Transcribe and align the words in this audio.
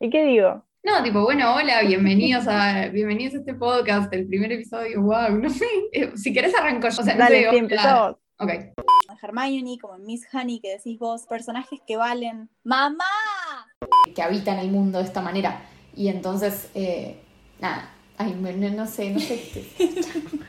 ¿Y 0.00 0.10
qué 0.10 0.24
digo? 0.24 0.64
No, 0.84 1.02
tipo, 1.02 1.22
bueno, 1.22 1.54
hola, 1.54 1.82
bienvenidos 1.82 2.46
a, 2.46 2.88
bienvenidos 2.92 3.34
a 3.34 3.38
este 3.38 3.54
podcast, 3.54 4.12
el 4.12 4.26
primer 4.26 4.52
episodio, 4.52 5.02
wow, 5.02 5.30
no 5.30 5.50
sé. 5.50 5.66
Eh, 5.92 6.12
si 6.16 6.32
querés 6.32 6.54
arranco 6.54 6.88
yo. 6.88 7.00
O 7.00 7.04
sea, 7.04 7.14
no 7.14 7.20
Dale, 7.20 7.36
sé, 7.36 7.42
sí, 7.42 7.48
hola. 7.48 7.58
empezamos. 7.58 8.16
Ok. 8.38 8.50
Hermione, 9.20 9.78
como 9.80 9.96
en 9.96 10.04
Miss 10.04 10.26
Honey, 10.32 10.60
que 10.60 10.70
decís 10.76 10.98
vos, 10.98 11.26
personajes 11.26 11.80
que 11.86 11.96
valen. 11.96 12.48
¡Mamá! 12.62 13.04
Que 14.14 14.22
habitan 14.22 14.58
el 14.60 14.70
mundo 14.70 14.98
de 14.98 15.04
esta 15.04 15.20
manera. 15.20 15.62
Y 15.96 16.08
entonces, 16.08 16.70
eh, 16.74 17.20
nada, 17.58 17.90
ay, 18.16 18.34
me- 18.34 18.52
no, 18.54 18.70
no 18.70 18.86
sé, 18.86 19.10
no 19.10 19.18
sé. 19.20 19.42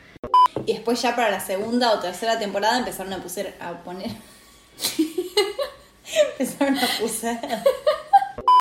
Y 0.66 0.74
después 0.74 1.00
ya 1.00 1.16
para 1.16 1.30
la 1.30 1.40
segunda 1.40 1.90
o 1.92 2.00
tercera 2.00 2.38
temporada 2.38 2.78
empezaron 2.78 3.12
a, 3.14 3.22
puser, 3.22 3.54
a 3.60 3.82
poner... 3.82 4.10
empezaron 6.38 6.76
a 6.76 6.86
pusar... 7.00 7.40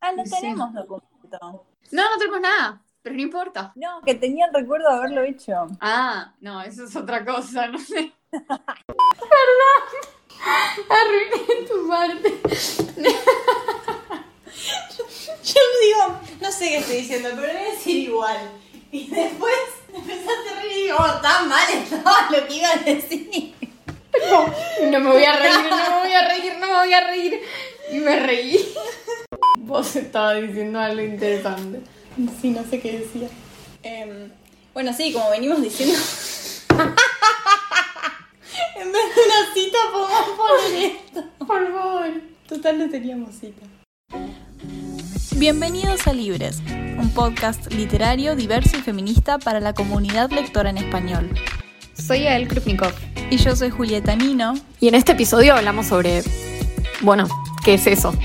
Ah, 0.02 0.12
no 0.16 0.26
Sí. 0.26 0.32
tenemos 0.40 0.74
documento. 0.74 1.66
No, 1.92 2.04
no 2.10 2.18
tenemos 2.18 2.42
nada, 2.42 2.82
pero 3.02 3.16
no 3.16 3.22
importa. 3.22 3.72
No, 3.76 4.02
que 4.02 4.16
tenía 4.16 4.46
el 4.48 4.54
recuerdo 4.54 4.90
de 4.90 4.96
haberlo 4.98 5.24
hecho. 5.24 5.68
Ah, 5.82 6.34
no, 6.42 6.62
eso 6.62 6.86
es 6.86 6.96
otra 6.96 7.26
cosa, 7.26 7.68
no 7.68 7.78
sé. 7.80 8.14
Perdón. 8.32 8.60
Arruiné 10.90 11.68
tu 11.68 11.88
parte. 11.88 12.40
Yo 15.44 15.62
digo, 15.82 16.20
no 16.42 16.52
sé 16.52 16.70
qué 16.70 16.78
estoy 16.78 16.96
diciendo, 16.98 17.30
pero 17.36 17.48
voy 17.54 17.62
a 17.62 17.72
decir 17.72 17.96
igual. 18.10 18.52
Y 18.92 19.08
después 19.10 19.54
empezaste 19.94 20.50
a 20.50 20.62
reír 20.62 20.72
y 20.78 20.84
digo, 20.86 20.98
oh, 21.00 21.22
tan 21.22 21.48
mal 21.50 21.68
estaba 21.72 22.30
lo 22.32 22.48
que 22.48 22.54
iba 22.56 22.70
a 22.72 22.78
decir. 22.78 23.56
No 24.90 25.00
me 25.00 25.12
voy 25.12 25.24
a 25.24 25.34
reír, 25.34 25.70
no 25.70 25.78
me 25.78 26.00
voy 26.00 26.14
a 26.14 26.28
reír, 26.28 26.54
no 26.60 26.68
me 26.68 26.74
voy 26.76 26.94
a 26.94 27.08
reír. 27.08 27.42
Y 27.92 28.00
me 28.00 28.20
reí. 28.20 28.74
Vos 29.70 29.96
estabas 29.96 30.42
diciendo 30.42 30.80
algo 30.80 31.00
interesante. 31.00 31.82
Sí, 32.42 32.50
no 32.50 32.64
sé 32.68 32.82
qué 32.82 33.02
decía. 33.02 33.30
Em, 33.84 34.32
bueno, 34.74 34.92
sí, 34.94 35.14
como 35.14 35.30
venimos 35.30 35.62
diciendo. 35.62 35.94
en 38.76 38.92
vez 38.92 39.04
de 39.16 39.22
una 39.26 39.54
cita, 39.54 39.78
podemos 39.94 40.30
poner 40.38 40.92
esto. 40.92 41.24
Por 41.46 41.72
favor. 41.72 42.10
Total, 42.48 42.80
no 42.80 42.90
teníamos 42.90 43.36
cita. 43.36 43.62
Bienvenidos 45.36 46.08
a 46.08 46.14
Libres, 46.14 46.64
un 46.98 47.12
podcast 47.14 47.72
literario, 47.72 48.36
diverso 48.36 48.76
y 48.76 48.82
feminista 48.82 49.38
para 49.38 49.60
la 49.60 49.76
comunidad 49.76 50.32
lectora 50.32 50.72
en 50.72 50.80
español. 50.80 51.30
Soy 51.94 52.26
Ael 52.26 52.48
Krupnikov. 52.48 52.94
Y 53.30 53.38
yo 53.38 53.56
soy 53.56 53.70
Julieta 53.70 54.16
Nino. 54.16 54.56
Y 54.80 54.88
en 54.88 54.96
este 54.96 55.12
episodio 55.12 55.54
hablamos 55.54 55.86
sobre. 55.86 56.24
Bueno, 57.02 57.28
¿qué 57.64 57.76
es 57.76 57.86
eso? 57.86 58.16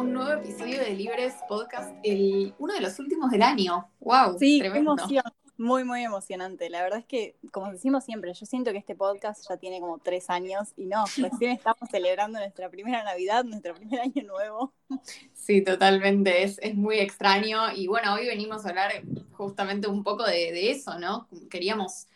Un 0.00 0.14
nuevo 0.14 0.32
episodio 0.32 0.80
de 0.80 0.94
Libres 0.94 1.34
Podcast, 1.46 1.94
el, 2.02 2.54
uno 2.58 2.72
de 2.72 2.80
los 2.80 2.98
últimos 2.98 3.30
del 3.30 3.42
año. 3.42 3.86
¡Wow! 4.00 4.38
Sí, 4.38 4.56
qué 4.56 4.70
tremendo. 4.70 4.92
emoción. 4.92 5.22
Muy, 5.58 5.84
muy 5.84 6.02
emocionante. 6.02 6.70
La 6.70 6.82
verdad 6.82 7.00
es 7.00 7.04
que, 7.04 7.36
como 7.52 7.70
decimos 7.70 8.04
siempre, 8.04 8.32
yo 8.32 8.46
siento 8.46 8.72
que 8.72 8.78
este 8.78 8.94
podcast 8.94 9.46
ya 9.46 9.58
tiene 9.58 9.78
como 9.78 9.98
tres 9.98 10.30
años 10.30 10.72
y 10.78 10.86
no, 10.86 11.04
recién 11.18 11.50
estamos 11.50 11.90
celebrando 11.90 12.38
nuestra 12.38 12.70
primera 12.70 13.04
Navidad, 13.04 13.44
nuestro 13.44 13.74
primer 13.74 14.00
año 14.00 14.22
nuevo. 14.26 14.72
Sí, 15.34 15.62
totalmente, 15.62 16.44
es, 16.44 16.58
es 16.62 16.74
muy 16.74 16.98
extraño 16.98 17.70
y 17.76 17.86
bueno, 17.86 18.14
hoy 18.14 18.26
venimos 18.26 18.64
a 18.64 18.70
hablar 18.70 19.02
justamente 19.32 19.86
un 19.86 20.02
poco 20.02 20.24
de, 20.24 20.50
de 20.50 20.70
eso, 20.70 20.98
¿no? 20.98 21.28
Queríamos, 21.50 22.06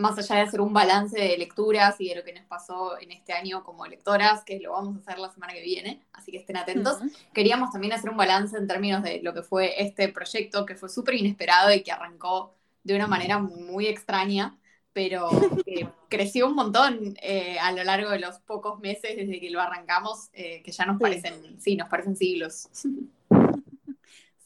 más 0.00 0.18
allá 0.18 0.36
de 0.36 0.42
hacer 0.42 0.60
un 0.60 0.72
balance 0.72 1.18
de 1.18 1.36
lecturas 1.38 2.00
y 2.00 2.08
de 2.08 2.16
lo 2.16 2.24
que 2.24 2.32
nos 2.32 2.44
pasó 2.46 2.98
en 2.98 3.12
este 3.12 3.32
año 3.32 3.62
como 3.62 3.86
lectoras, 3.86 4.42
que 4.44 4.58
lo 4.60 4.72
vamos 4.72 4.96
a 4.96 5.00
hacer 5.00 5.18
la 5.18 5.30
semana 5.30 5.52
que 5.52 5.62
viene, 5.62 6.02
así 6.12 6.32
que 6.32 6.38
estén 6.38 6.56
atentos, 6.56 6.98
queríamos 7.32 7.70
también 7.70 7.92
hacer 7.92 8.10
un 8.10 8.16
balance 8.16 8.56
en 8.56 8.66
términos 8.66 9.02
de 9.02 9.20
lo 9.22 9.34
que 9.34 9.42
fue 9.42 9.80
este 9.82 10.08
proyecto, 10.08 10.66
que 10.66 10.74
fue 10.74 10.88
súper 10.88 11.14
inesperado 11.14 11.72
y 11.72 11.82
que 11.82 11.92
arrancó 11.92 12.54
de 12.82 12.96
una 12.96 13.06
manera 13.06 13.38
muy 13.38 13.86
extraña, 13.86 14.58
pero 14.92 15.28
que 15.66 15.86
creció 16.08 16.46
un 16.48 16.54
montón 16.54 17.14
eh, 17.22 17.58
a 17.60 17.70
lo 17.72 17.84
largo 17.84 18.10
de 18.10 18.18
los 18.20 18.38
pocos 18.40 18.80
meses 18.80 19.16
desde 19.16 19.38
que 19.38 19.50
lo 19.50 19.60
arrancamos, 19.60 20.30
eh, 20.32 20.62
que 20.64 20.72
ya 20.72 20.86
nos 20.86 20.96
Sí. 20.96 21.02
parecen, 21.02 21.60
sí, 21.60 21.76
nos 21.76 21.88
parecen 21.88 22.16
siglos. 22.16 22.68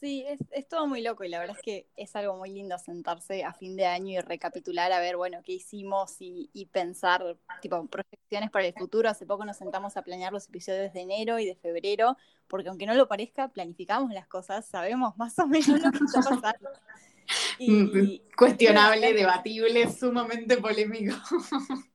Sí, 0.04 0.22
es, 0.28 0.38
es 0.50 0.68
todo 0.68 0.86
muy 0.86 1.00
loco 1.00 1.24
y 1.24 1.30
la 1.30 1.38
verdad 1.38 1.56
es 1.56 1.62
que 1.62 1.88
es 1.96 2.14
algo 2.14 2.36
muy 2.36 2.50
lindo 2.50 2.76
sentarse 2.76 3.42
a 3.42 3.54
fin 3.54 3.74
de 3.74 3.86
año 3.86 4.18
y 4.18 4.20
recapitular 4.20 4.92
a 4.92 5.00
ver, 5.00 5.16
bueno, 5.16 5.40
qué 5.42 5.52
hicimos 5.52 6.16
y, 6.20 6.50
y 6.52 6.66
pensar, 6.66 7.38
tipo, 7.62 7.86
proyecciones 7.86 8.50
para 8.50 8.66
el 8.66 8.74
futuro. 8.74 9.08
Hace 9.08 9.24
poco 9.24 9.46
nos 9.46 9.56
sentamos 9.56 9.96
a 9.96 10.02
planear 10.02 10.30
los 10.30 10.46
episodios 10.46 10.92
de 10.92 11.00
enero 11.00 11.38
y 11.38 11.46
de 11.46 11.54
febrero, 11.54 12.18
porque 12.48 12.68
aunque 12.68 12.84
no 12.84 12.92
lo 12.92 13.08
parezca, 13.08 13.48
planificamos 13.48 14.12
las 14.12 14.28
cosas, 14.28 14.66
sabemos 14.66 15.16
más 15.16 15.38
o 15.38 15.46
menos 15.46 15.68
lo 15.68 15.90
que 15.90 16.04
está 16.04 16.20
pasando. 16.20 16.68
Y, 17.58 18.20
Cuestionable, 18.36 19.08
y- 19.08 19.14
debatible, 19.14 19.90
sumamente 19.90 20.58
polémico. 20.58 21.16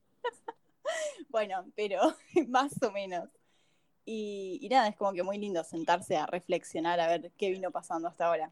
Bueno, 1.30 1.64
pero 1.76 2.16
más 2.47 2.74
o 2.81 2.90
menos. 2.91 3.30
Y, 4.12 4.68
nada, 4.72 4.88
es 4.88 4.96
como 4.96 5.14
que 5.14 5.22
muy 5.22 5.38
lindo 5.38 5.64
sentarse 5.64 6.18
a 6.18 6.25
reflexionar 6.25 7.00
a 7.00 7.08
ver 7.08 7.31
qué 7.38 7.52
vino 7.52 7.70
pasando 7.70 8.08
hasta 8.08 8.25
ahora. 8.25 8.52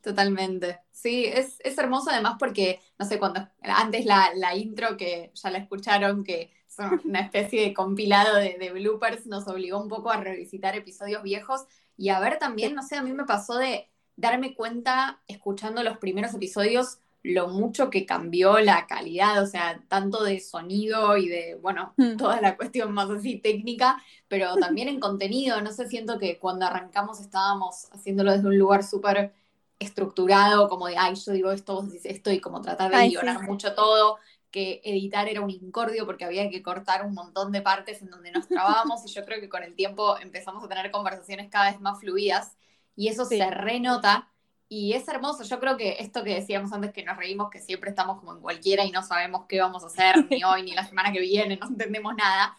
Totalmente. 0.00 0.78
Sí, 0.92 1.24
es, 1.24 1.56
es 1.64 1.76
hermoso 1.76 2.10
además 2.10 2.36
porque, 2.38 2.78
no 2.96 3.04
sé, 3.04 3.18
cuando 3.18 3.48
antes 3.62 4.06
la, 4.06 4.30
la 4.36 4.54
intro 4.54 4.96
que 4.96 5.32
ya 5.34 5.50
la 5.50 5.58
escucharon, 5.58 6.22
que 6.22 6.52
es 6.68 6.76
una 7.04 7.18
especie 7.18 7.62
de 7.62 7.74
compilado 7.74 8.36
de, 8.36 8.58
de 8.60 8.70
bloopers, 8.70 9.26
nos 9.26 9.48
obligó 9.48 9.80
un 9.82 9.88
poco 9.88 10.10
a 10.10 10.18
revisitar 10.18 10.76
episodios 10.76 11.24
viejos 11.24 11.64
y 11.96 12.10
a 12.10 12.20
ver 12.20 12.38
también, 12.38 12.76
no 12.76 12.84
sé, 12.84 12.94
a 12.94 13.02
mí 13.02 13.12
me 13.12 13.24
pasó 13.24 13.58
de 13.58 13.88
darme 14.14 14.54
cuenta, 14.54 15.20
escuchando 15.26 15.82
los 15.82 15.98
primeros 15.98 16.32
episodios, 16.32 17.00
lo 17.22 17.48
mucho 17.48 17.90
que 17.90 18.06
cambió 18.06 18.58
la 18.60 18.86
calidad, 18.86 19.42
o 19.42 19.46
sea, 19.46 19.80
tanto 19.88 20.24
de 20.24 20.40
sonido 20.40 21.16
y 21.16 21.28
de, 21.28 21.56
bueno, 21.56 21.96
Hmm. 21.98 22.16
toda 22.16 22.40
la 22.40 22.56
cuestión 22.56 22.92
más 22.92 23.10
así 23.10 23.38
técnica, 23.38 24.02
pero 24.28 24.56
también 24.58 24.88
en 24.88 25.00
contenido, 25.00 25.60
no 25.60 25.72
sé, 25.72 25.88
siento 25.88 26.18
que 26.18 26.38
cuando 26.38 26.66
arrancamos 26.66 27.20
estábamos 27.20 27.88
haciéndolo 27.92 28.32
desde 28.32 28.48
un 28.48 28.58
lugar 28.58 28.82
súper 28.84 29.32
estructurado, 29.78 30.68
como 30.68 30.86
de, 30.88 30.96
ay, 30.98 31.14
yo 31.14 31.32
digo 31.32 31.50
esto, 31.52 31.74
vos 31.74 31.86
decís 31.90 32.04
esto, 32.06 32.30
y 32.30 32.40
como 32.40 32.60
tratar 32.60 32.90
de 32.90 32.96
Ay, 32.96 33.10
guionar 33.10 33.40
sí. 33.40 33.46
mucho 33.46 33.74
todo, 33.74 34.18
que 34.50 34.80
editar 34.84 35.28
era 35.28 35.40
un 35.40 35.50
incordio 35.50 36.04
porque 36.06 36.24
había 36.24 36.50
que 36.50 36.62
cortar 36.62 37.06
un 37.06 37.14
montón 37.14 37.52
de 37.52 37.62
partes 37.62 38.02
en 38.02 38.10
donde 38.10 38.32
nos 38.32 38.48
trabábamos, 38.48 39.04
y 39.06 39.08
yo 39.12 39.24
creo 39.24 39.40
que 39.40 39.48
con 39.48 39.62
el 39.62 39.74
tiempo 39.76 40.18
empezamos 40.18 40.64
a 40.64 40.68
tener 40.68 40.90
conversaciones 40.90 41.48
cada 41.50 41.70
vez 41.70 41.80
más 41.80 42.00
fluidas, 42.00 42.56
y 42.96 43.08
eso 43.08 43.24
Sí. 43.24 43.38
se 43.38 43.50
renota, 43.50 44.29
y 44.70 44.94
es 44.94 45.08
hermoso, 45.08 45.44
yo 45.44 45.60
creo 45.60 45.76
que 45.76 45.96
esto 46.00 46.24
que 46.24 46.34
decíamos 46.36 46.72
antes, 46.72 46.92
que 46.94 47.04
nos 47.04 47.18
reímos, 47.18 47.50
que 47.50 47.60
siempre 47.60 47.90
estamos 47.90 48.18
como 48.20 48.34
en 48.34 48.40
cualquiera 48.40 48.84
y 48.86 48.92
no 48.92 49.02
sabemos 49.04 49.46
qué 49.48 49.60
vamos 49.60 49.84
a 49.84 49.88
hacer, 49.88 50.16
ni 50.30 50.44
hoy, 50.44 50.62
ni 50.64 50.72
la 50.74 50.86
semana 50.88 51.12
que 51.12 51.20
viene, 51.20 51.58
no 51.58 51.68
entendemos 51.68 52.14
nada, 52.16 52.56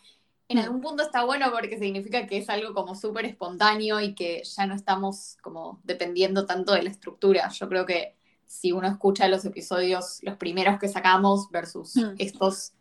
en 0.50 0.58
Mm. 0.58 0.60
algún 0.60 0.82
punto 0.82 1.04
está 1.04 1.24
bueno 1.26 1.52
porque 1.52 1.80
significa 1.80 2.28
que 2.28 2.38
es 2.40 2.50
algo 2.50 2.74
como 2.74 2.96
súper 2.96 3.26
espontáneo 3.26 4.02
y 4.02 4.16
que 4.16 4.44
ya 4.44 4.66
no 4.68 4.76
estamos 4.76 5.38
como 5.42 5.82
dependiendo 5.84 6.46
tanto 6.46 6.74
de 6.74 6.84
la 6.84 6.90
estructura. 6.92 7.50
Yo 7.50 7.70
creo 7.70 7.86
que 7.86 8.16
si 8.46 8.72
uno 8.74 8.88
escucha 8.88 9.28
los 9.30 9.46
episodios, 9.46 10.20
los 10.24 10.38
primeros 10.38 10.80
que 10.80 10.90
sacamos 10.90 11.50
versus 11.52 11.96
Mm. 11.96 12.16
estos, 12.20 12.74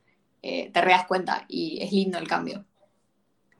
eh, 0.42 0.70
te 0.72 0.80
das 0.84 1.06
cuenta 1.06 1.44
y 1.48 1.82
es 1.82 1.92
lindo 1.92 2.18
el 2.18 2.28
cambio. 2.28 2.66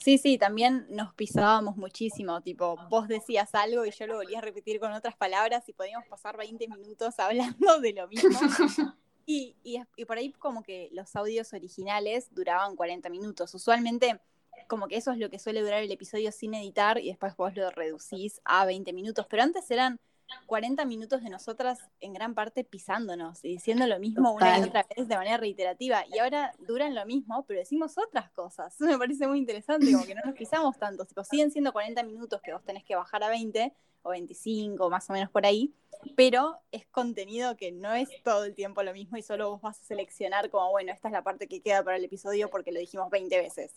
Sí, 0.03 0.17
sí, 0.17 0.39
también 0.39 0.87
nos 0.89 1.15
pisábamos 1.15 1.77
muchísimo, 1.77 2.41
tipo, 2.41 2.77
vos 2.89 3.07
decías 3.07 3.55
algo 3.55 3.85
y 3.85 3.91
yo 3.91 4.07
lo 4.07 4.17
volvía 4.17 4.39
a 4.39 4.43
repetir 4.43 4.81
con 4.81 4.93
otras 4.93 5.15
palabras 5.15 5.69
y 5.69 5.75
podíamos 5.75 6.09
pasar 6.09 6.39
20 6.39 6.69
minutos 6.69 7.19
hablando 7.19 7.81
de 7.81 7.93
lo 7.93 8.09
mismo. 8.09 8.31
Y, 9.27 9.55
y, 9.63 9.81
y 9.95 10.07
por 10.07 10.19
ahí 10.19 10.33
como 10.33 10.65
que 10.65 10.89
los 10.91 11.15
audios 11.15 11.53
originales 11.53 12.35
duraban 12.35 12.75
40 12.75 13.09
minutos. 13.11 13.55
Usualmente 13.55 14.21
como 14.67 14.89
que 14.89 14.97
eso 14.97 15.13
es 15.13 15.19
lo 15.19 15.31
que 15.31 15.39
suele 15.39 15.63
durar 15.63 15.85
el 15.85 15.93
episodio 15.93 16.33
sin 16.33 16.55
editar 16.55 16.99
y 16.99 17.09
después 17.09 17.37
vos 17.37 17.55
lo 17.55 17.71
reducís 17.71 18.41
a 18.45 18.65
20 18.65 18.93
minutos. 18.93 19.27
Pero 19.31 19.45
antes 19.45 19.71
eran 19.71 20.01
40 20.47 20.85
minutos 20.85 21.23
de 21.23 21.31
nosotras 21.31 21.79
en 22.01 22.13
gran 22.13 22.35
parte 22.35 22.65
pisándonos 22.65 23.45
y 23.45 23.49
diciendo 23.49 23.87
lo 23.87 23.99
mismo 23.99 24.33
una 24.33 24.59
y 24.59 24.63
otra 24.63 24.87
vez 24.97 25.09
de 25.09 25.17
manera 25.17 25.37
reiterativa. 25.37 26.05
Y 26.13 26.19
ahora 26.19 26.53
duran 26.59 26.95
lo 26.95 27.05
mismo, 27.07 27.45
pero 27.47 27.61
decimos 27.61 27.97
otras 27.99 28.31
cosas. 28.31 28.75
Eso 28.75 28.85
me 28.91 28.99
parece 28.99 29.27
muy 29.27 29.39
interesante, 29.39 29.93
como 29.93 30.05
que 30.05 30.15
no 30.15 30.23
nos 30.25 30.35
pisamos 30.35 30.79
tanto. 30.79 31.05
Tipo, 31.05 31.25
siguen 31.25 31.51
siendo 31.51 31.73
40 31.73 32.03
minutos 32.03 32.41
que 32.43 32.53
vos 32.53 32.65
tenés 32.65 32.85
que 32.85 32.97
bajar 32.97 33.23
a 33.23 33.29
20 33.29 33.73
o 34.03 34.11
25, 34.11 34.89
más 34.91 35.09
o 35.11 35.13
menos 35.13 35.31
por 35.31 35.45
ahí, 35.45 35.75
pero 36.17 36.59
es 36.73 36.87
contenido 36.87 37.57
que 37.57 37.71
no 37.71 37.93
es 37.93 38.09
todo 38.23 38.45
el 38.45 38.55
tiempo 38.55 38.83
lo 38.83 38.93
mismo 38.93 39.19
y 39.19 39.23
solo 39.23 39.51
vos 39.51 39.61
vas 39.61 39.79
a 39.79 39.85
seleccionar 39.85 40.51
como, 40.51 40.71
bueno, 40.71 40.93
esta 40.93 41.09
es 41.09 41.13
la 41.13 41.23
parte 41.23 41.47
que 41.47 41.61
queda 41.61 41.85
para 41.85 41.97
el 41.97 42.05
episodio 42.05 42.49
porque 42.49 42.73
lo 42.73 42.81
dijimos 42.81 43.11
20 43.11 43.37
veces. 43.39 43.75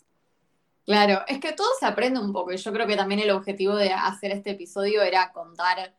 Claro, 0.84 1.22
es 1.28 1.40
que 1.40 1.52
todo 1.52 1.68
se 1.78 1.86
aprende 1.86 2.20
un 2.20 2.32
poco 2.32 2.52
y 2.52 2.56
yo 2.56 2.72
creo 2.72 2.86
que 2.86 2.96
también 2.96 3.20
el 3.20 3.30
objetivo 3.30 3.74
de 3.74 3.92
hacer 3.92 4.32
este 4.32 4.50
episodio 4.50 5.02
era 5.02 5.32
contar 5.32 5.94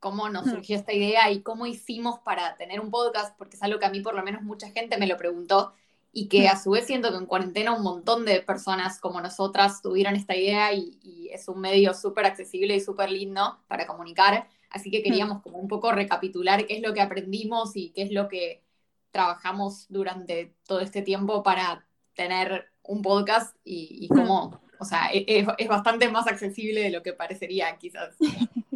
cómo 0.00 0.28
nos 0.28 0.46
surgió 0.46 0.76
esta 0.76 0.92
idea 0.92 1.30
y 1.30 1.42
cómo 1.42 1.66
hicimos 1.66 2.18
para 2.20 2.56
tener 2.56 2.80
un 2.80 2.90
podcast, 2.90 3.36
porque 3.36 3.56
es 3.56 3.62
algo 3.62 3.78
que 3.78 3.86
a 3.86 3.90
mí 3.90 4.00
por 4.00 4.14
lo 4.14 4.22
menos 4.22 4.42
mucha 4.42 4.70
gente 4.70 4.98
me 4.98 5.06
lo 5.06 5.16
preguntó 5.16 5.72
y 6.12 6.28
que 6.28 6.48
a 6.48 6.58
su 6.58 6.70
vez 6.70 6.86
siento 6.86 7.10
que 7.10 7.16
en 7.16 7.26
cuarentena 7.26 7.74
un 7.74 7.82
montón 7.82 8.24
de 8.24 8.40
personas 8.40 8.98
como 9.00 9.20
nosotras 9.20 9.82
tuvieron 9.82 10.16
esta 10.16 10.34
idea 10.36 10.72
y, 10.72 10.98
y 11.02 11.28
es 11.30 11.48
un 11.48 11.60
medio 11.60 11.94
súper 11.94 12.26
accesible 12.26 12.74
y 12.74 12.80
súper 12.80 13.10
lindo 13.10 13.58
para 13.68 13.86
comunicar. 13.86 14.48
Así 14.70 14.90
que 14.90 15.02
queríamos 15.02 15.42
como 15.42 15.58
un 15.58 15.68
poco 15.68 15.92
recapitular 15.92 16.66
qué 16.66 16.76
es 16.76 16.82
lo 16.82 16.92
que 16.92 17.00
aprendimos 17.00 17.76
y 17.76 17.90
qué 17.90 18.02
es 18.02 18.12
lo 18.12 18.28
que 18.28 18.62
trabajamos 19.10 19.86
durante 19.88 20.54
todo 20.66 20.80
este 20.80 21.02
tiempo 21.02 21.42
para 21.42 21.86
tener 22.14 22.70
un 22.82 23.02
podcast 23.02 23.56
y, 23.64 23.98
y 24.00 24.08
cómo, 24.08 24.60
o 24.78 24.84
sea, 24.84 25.10
e, 25.12 25.24
es, 25.26 25.46
es 25.58 25.68
bastante 25.68 26.08
más 26.08 26.26
accesible 26.26 26.82
de 26.82 26.90
lo 26.90 27.02
que 27.02 27.12
parecería 27.12 27.76
quizás. 27.76 28.16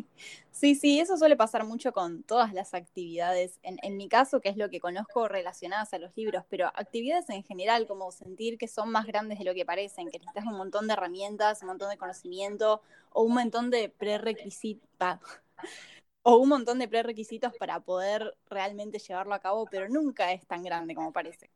Sí, 0.63 0.77
sí, 0.77 1.01
eso 1.01 1.17
suele 1.17 1.35
pasar 1.35 1.65
mucho 1.65 1.93
con 1.93 2.23
todas 2.23 2.53
las 2.53 2.73
actividades. 2.73 3.59
En, 3.65 3.79
en, 3.83 3.97
mi 3.97 4.09
caso, 4.09 4.41
que 4.41 4.49
es 4.49 4.57
lo 4.57 4.71
que 4.71 4.79
conozco 4.79 5.27
relacionadas 5.27 5.93
a 5.93 5.99
los 5.99 6.17
libros, 6.17 6.45
pero 6.49 6.69
actividades 6.69 7.29
en 7.31 7.43
general, 7.43 7.89
como 7.89 8.13
sentir 8.13 8.59
que 8.59 8.69
son 8.69 8.89
más 8.93 9.05
grandes 9.05 9.41
de 9.41 9.45
lo 9.45 9.55
que 9.55 9.67
parecen, 9.67 10.09
que 10.09 10.21
necesitas 10.21 10.47
un 10.47 10.57
montón 10.57 10.87
de 10.87 10.93
herramientas, 10.93 11.63
un 11.63 11.67
montón 11.67 11.91
de 11.91 11.97
conocimiento 11.97 12.81
o 13.11 13.23
un 13.25 13.35
montón 13.35 13.71
de 13.71 13.89
prerequisitos. 13.89 14.87
O 16.25 16.37
un 16.37 16.51
montón 16.51 16.79
de 16.79 16.87
prerequisitos 16.87 17.53
para 17.59 17.81
poder 17.81 18.37
realmente 18.49 19.01
llevarlo 19.01 19.35
a 19.35 19.41
cabo, 19.41 19.67
pero 19.69 19.89
nunca 19.89 20.31
es 20.31 20.47
tan 20.47 20.63
grande 20.63 20.95
como 20.95 21.13
parece. 21.13 21.51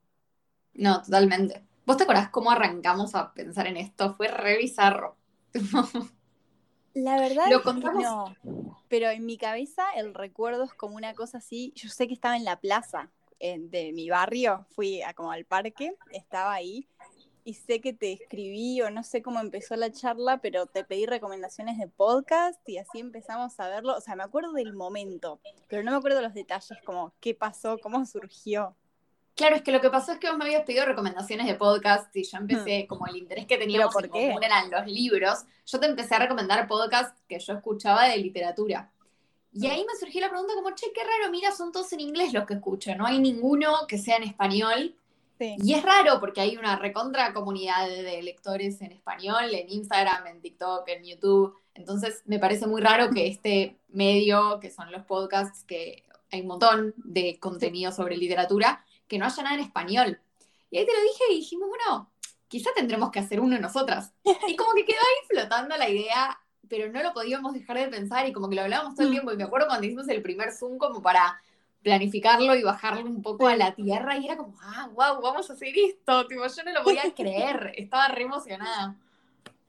No, 0.74 1.00
totalmente. 1.02 1.62
¿Vos 1.86 1.96
te 1.96 2.02
acordás 2.02 2.30
cómo 2.30 2.50
arrancamos 2.50 3.14
a 3.14 3.32
pensar 3.32 3.68
en 3.68 3.76
esto? 3.76 4.16
Fue 4.16 4.26
re 4.26 4.58
bizarro. 4.58 5.14
La 6.94 7.20
verdad 7.20 7.44
Lo 7.48 7.58
es 7.58 7.64
que 7.64 7.72
no. 7.74 8.34
Pero 8.88 9.10
en 9.10 9.26
mi 9.26 9.36
cabeza 9.36 9.84
el 9.96 10.14
recuerdo 10.14 10.64
es 10.64 10.74
como 10.74 10.96
una 10.96 11.14
cosa 11.14 11.38
así. 11.38 11.72
Yo 11.74 11.88
sé 11.88 12.06
que 12.06 12.14
estaba 12.14 12.36
en 12.36 12.44
la 12.44 12.60
plaza 12.60 13.10
eh, 13.40 13.58
de 13.58 13.92
mi 13.92 14.08
barrio, 14.08 14.66
fui 14.70 15.02
a, 15.02 15.12
como 15.14 15.30
al 15.32 15.44
parque, 15.44 15.96
estaba 16.12 16.54
ahí 16.54 16.88
y 17.46 17.54
sé 17.54 17.80
que 17.80 17.92
te 17.92 18.12
escribí 18.12 18.82
o 18.82 18.90
no 18.90 19.04
sé 19.04 19.22
cómo 19.22 19.38
empezó 19.38 19.76
la 19.76 19.92
charla, 19.92 20.38
pero 20.38 20.66
te 20.66 20.84
pedí 20.84 21.06
recomendaciones 21.06 21.78
de 21.78 21.86
podcast 21.86 22.68
y 22.68 22.78
así 22.78 22.98
empezamos 22.98 23.58
a 23.60 23.68
verlo. 23.68 23.96
O 23.96 24.00
sea, 24.00 24.16
me 24.16 24.24
acuerdo 24.24 24.52
del 24.52 24.74
momento, 24.74 25.40
pero 25.68 25.84
no 25.84 25.92
me 25.92 25.96
acuerdo 25.96 26.20
los 26.22 26.34
detalles, 26.34 26.76
como 26.84 27.14
qué 27.20 27.34
pasó, 27.34 27.78
cómo 27.78 28.04
surgió. 28.04 28.76
Claro, 29.36 29.56
es 29.56 29.62
que 29.62 29.70
lo 29.70 29.82
que 29.82 29.90
pasó 29.90 30.12
es 30.12 30.18
que 30.18 30.30
vos 30.30 30.38
me 30.38 30.46
habías 30.46 30.64
pedido 30.64 30.86
recomendaciones 30.86 31.46
de 31.46 31.56
podcast 31.56 32.14
y 32.16 32.24
yo 32.24 32.38
empecé, 32.38 32.84
hmm. 32.84 32.86
como 32.86 33.06
el 33.06 33.16
interés 33.16 33.44
que 33.44 33.58
teníamos 33.58 33.92
por 33.92 34.06
en 34.06 34.10
común 34.10 34.42
eran 34.42 34.70
los 34.70 34.86
libros, 34.86 35.44
yo 35.66 35.78
te 35.78 35.84
empecé 35.84 36.14
a 36.14 36.20
recomendar 36.20 36.66
podcasts 36.66 37.20
que 37.28 37.38
yo 37.38 37.52
escuchaba 37.52 38.08
de 38.08 38.16
literatura. 38.16 38.90
Y 39.52 39.66
ahí 39.66 39.84
me 39.86 39.94
surgió 40.00 40.22
la 40.22 40.30
pregunta 40.30 40.54
como, 40.54 40.70
che, 40.74 40.86
qué 40.94 41.02
raro, 41.02 41.30
mira, 41.30 41.52
son 41.52 41.70
todos 41.70 41.92
en 41.92 42.00
inglés 42.00 42.32
los 42.32 42.46
que 42.46 42.54
escucho, 42.54 42.94
no 42.96 43.06
hay 43.06 43.18
ninguno 43.18 43.72
que 43.86 43.98
sea 43.98 44.16
en 44.16 44.22
español. 44.22 44.94
Sí. 45.38 45.56
Y 45.62 45.74
es 45.74 45.82
raro 45.82 46.18
porque 46.18 46.40
hay 46.40 46.56
una 46.56 46.76
recontra 46.76 47.34
comunidad 47.34 47.86
de 47.88 48.22
lectores 48.22 48.80
en 48.80 48.92
español, 48.92 49.52
en 49.52 49.68
Instagram, 49.68 50.28
en 50.28 50.40
TikTok, 50.40 50.88
en 50.88 51.04
YouTube. 51.04 51.54
Entonces 51.74 52.22
me 52.24 52.38
parece 52.38 52.66
muy 52.66 52.80
raro 52.80 53.10
que 53.10 53.26
este 53.26 53.76
medio, 53.88 54.60
que 54.60 54.70
son 54.70 54.90
los 54.90 55.04
podcasts, 55.04 55.62
que 55.64 56.04
hay 56.32 56.40
un 56.40 56.46
montón 56.46 56.94
de 56.96 57.38
contenido 57.38 57.92
sobre 57.92 58.16
literatura, 58.16 58.82
que 59.08 59.18
no 59.18 59.26
haya 59.26 59.42
nada 59.42 59.56
en 59.56 59.62
español. 59.62 60.20
Y 60.70 60.78
ahí 60.78 60.86
te 60.86 60.92
lo 60.92 61.00
dije 61.00 61.24
y 61.30 61.36
dijimos, 61.36 61.68
bueno, 61.68 62.10
quizá 62.48 62.70
tendremos 62.74 63.10
que 63.10 63.20
hacer 63.20 63.40
uno 63.40 63.58
nosotras. 63.58 64.12
Y 64.48 64.56
como 64.56 64.74
que 64.74 64.84
quedó 64.84 64.98
ahí 64.98 65.26
flotando 65.28 65.76
la 65.76 65.88
idea, 65.88 66.38
pero 66.68 66.90
no 66.90 67.02
lo 67.02 67.12
podíamos 67.12 67.52
dejar 67.52 67.78
de 67.78 67.88
pensar 67.88 68.28
y 68.28 68.32
como 68.32 68.48
que 68.48 68.56
lo 68.56 68.62
hablábamos 68.62 68.94
todo 68.94 69.04
el 69.04 69.10
mm. 69.10 69.12
tiempo. 69.12 69.32
Y 69.32 69.36
me 69.36 69.44
acuerdo 69.44 69.68
cuando 69.68 69.86
hicimos 69.86 70.08
el 70.08 70.22
primer 70.22 70.52
Zoom 70.52 70.78
como 70.78 71.02
para 71.02 71.40
planificarlo 71.82 72.56
y 72.56 72.62
bajarlo 72.62 73.08
un 73.08 73.22
poco 73.22 73.46
a 73.46 73.54
la 73.54 73.74
tierra 73.74 74.16
y 74.16 74.24
era 74.24 74.36
como, 74.36 74.56
ah, 74.60 74.90
wow, 74.92 75.20
vamos 75.22 75.48
a 75.48 75.52
hacer 75.52 75.72
esto. 75.76 76.26
Tipo, 76.26 76.44
yo 76.46 76.64
no 76.64 76.72
lo 76.72 76.82
podía 76.82 77.02
creer, 77.14 77.72
estaba 77.76 78.08
re 78.08 78.22
emocionada. 78.22 78.96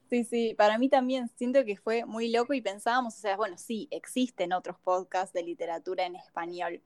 Sí, 0.10 0.24
sí, 0.24 0.56
para 0.58 0.78
mí 0.78 0.90
también 0.90 1.30
siento 1.36 1.64
que 1.66 1.76
fue 1.76 2.06
muy 2.06 2.32
loco 2.32 2.54
y 2.54 2.62
pensábamos, 2.62 3.16
o 3.16 3.20
sea, 3.20 3.36
bueno, 3.36 3.58
sí, 3.58 3.88
existen 3.92 4.54
otros 4.54 4.78
podcasts 4.80 5.34
de 5.34 5.44
literatura 5.44 6.06
en 6.06 6.16
español, 6.16 6.82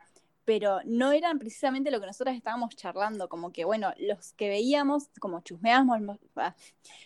pero 0.45 0.79
no 0.85 1.11
eran 1.11 1.39
precisamente 1.39 1.91
lo 1.91 1.99
que 1.99 2.07
nosotras 2.07 2.35
estábamos 2.35 2.75
charlando, 2.75 3.29
como 3.29 3.51
que, 3.51 3.63
bueno, 3.63 3.93
los 3.97 4.33
que 4.33 4.49
veíamos, 4.49 5.09
como 5.19 5.41
chusmeábamos, 5.41 6.19
ah, 6.35 6.55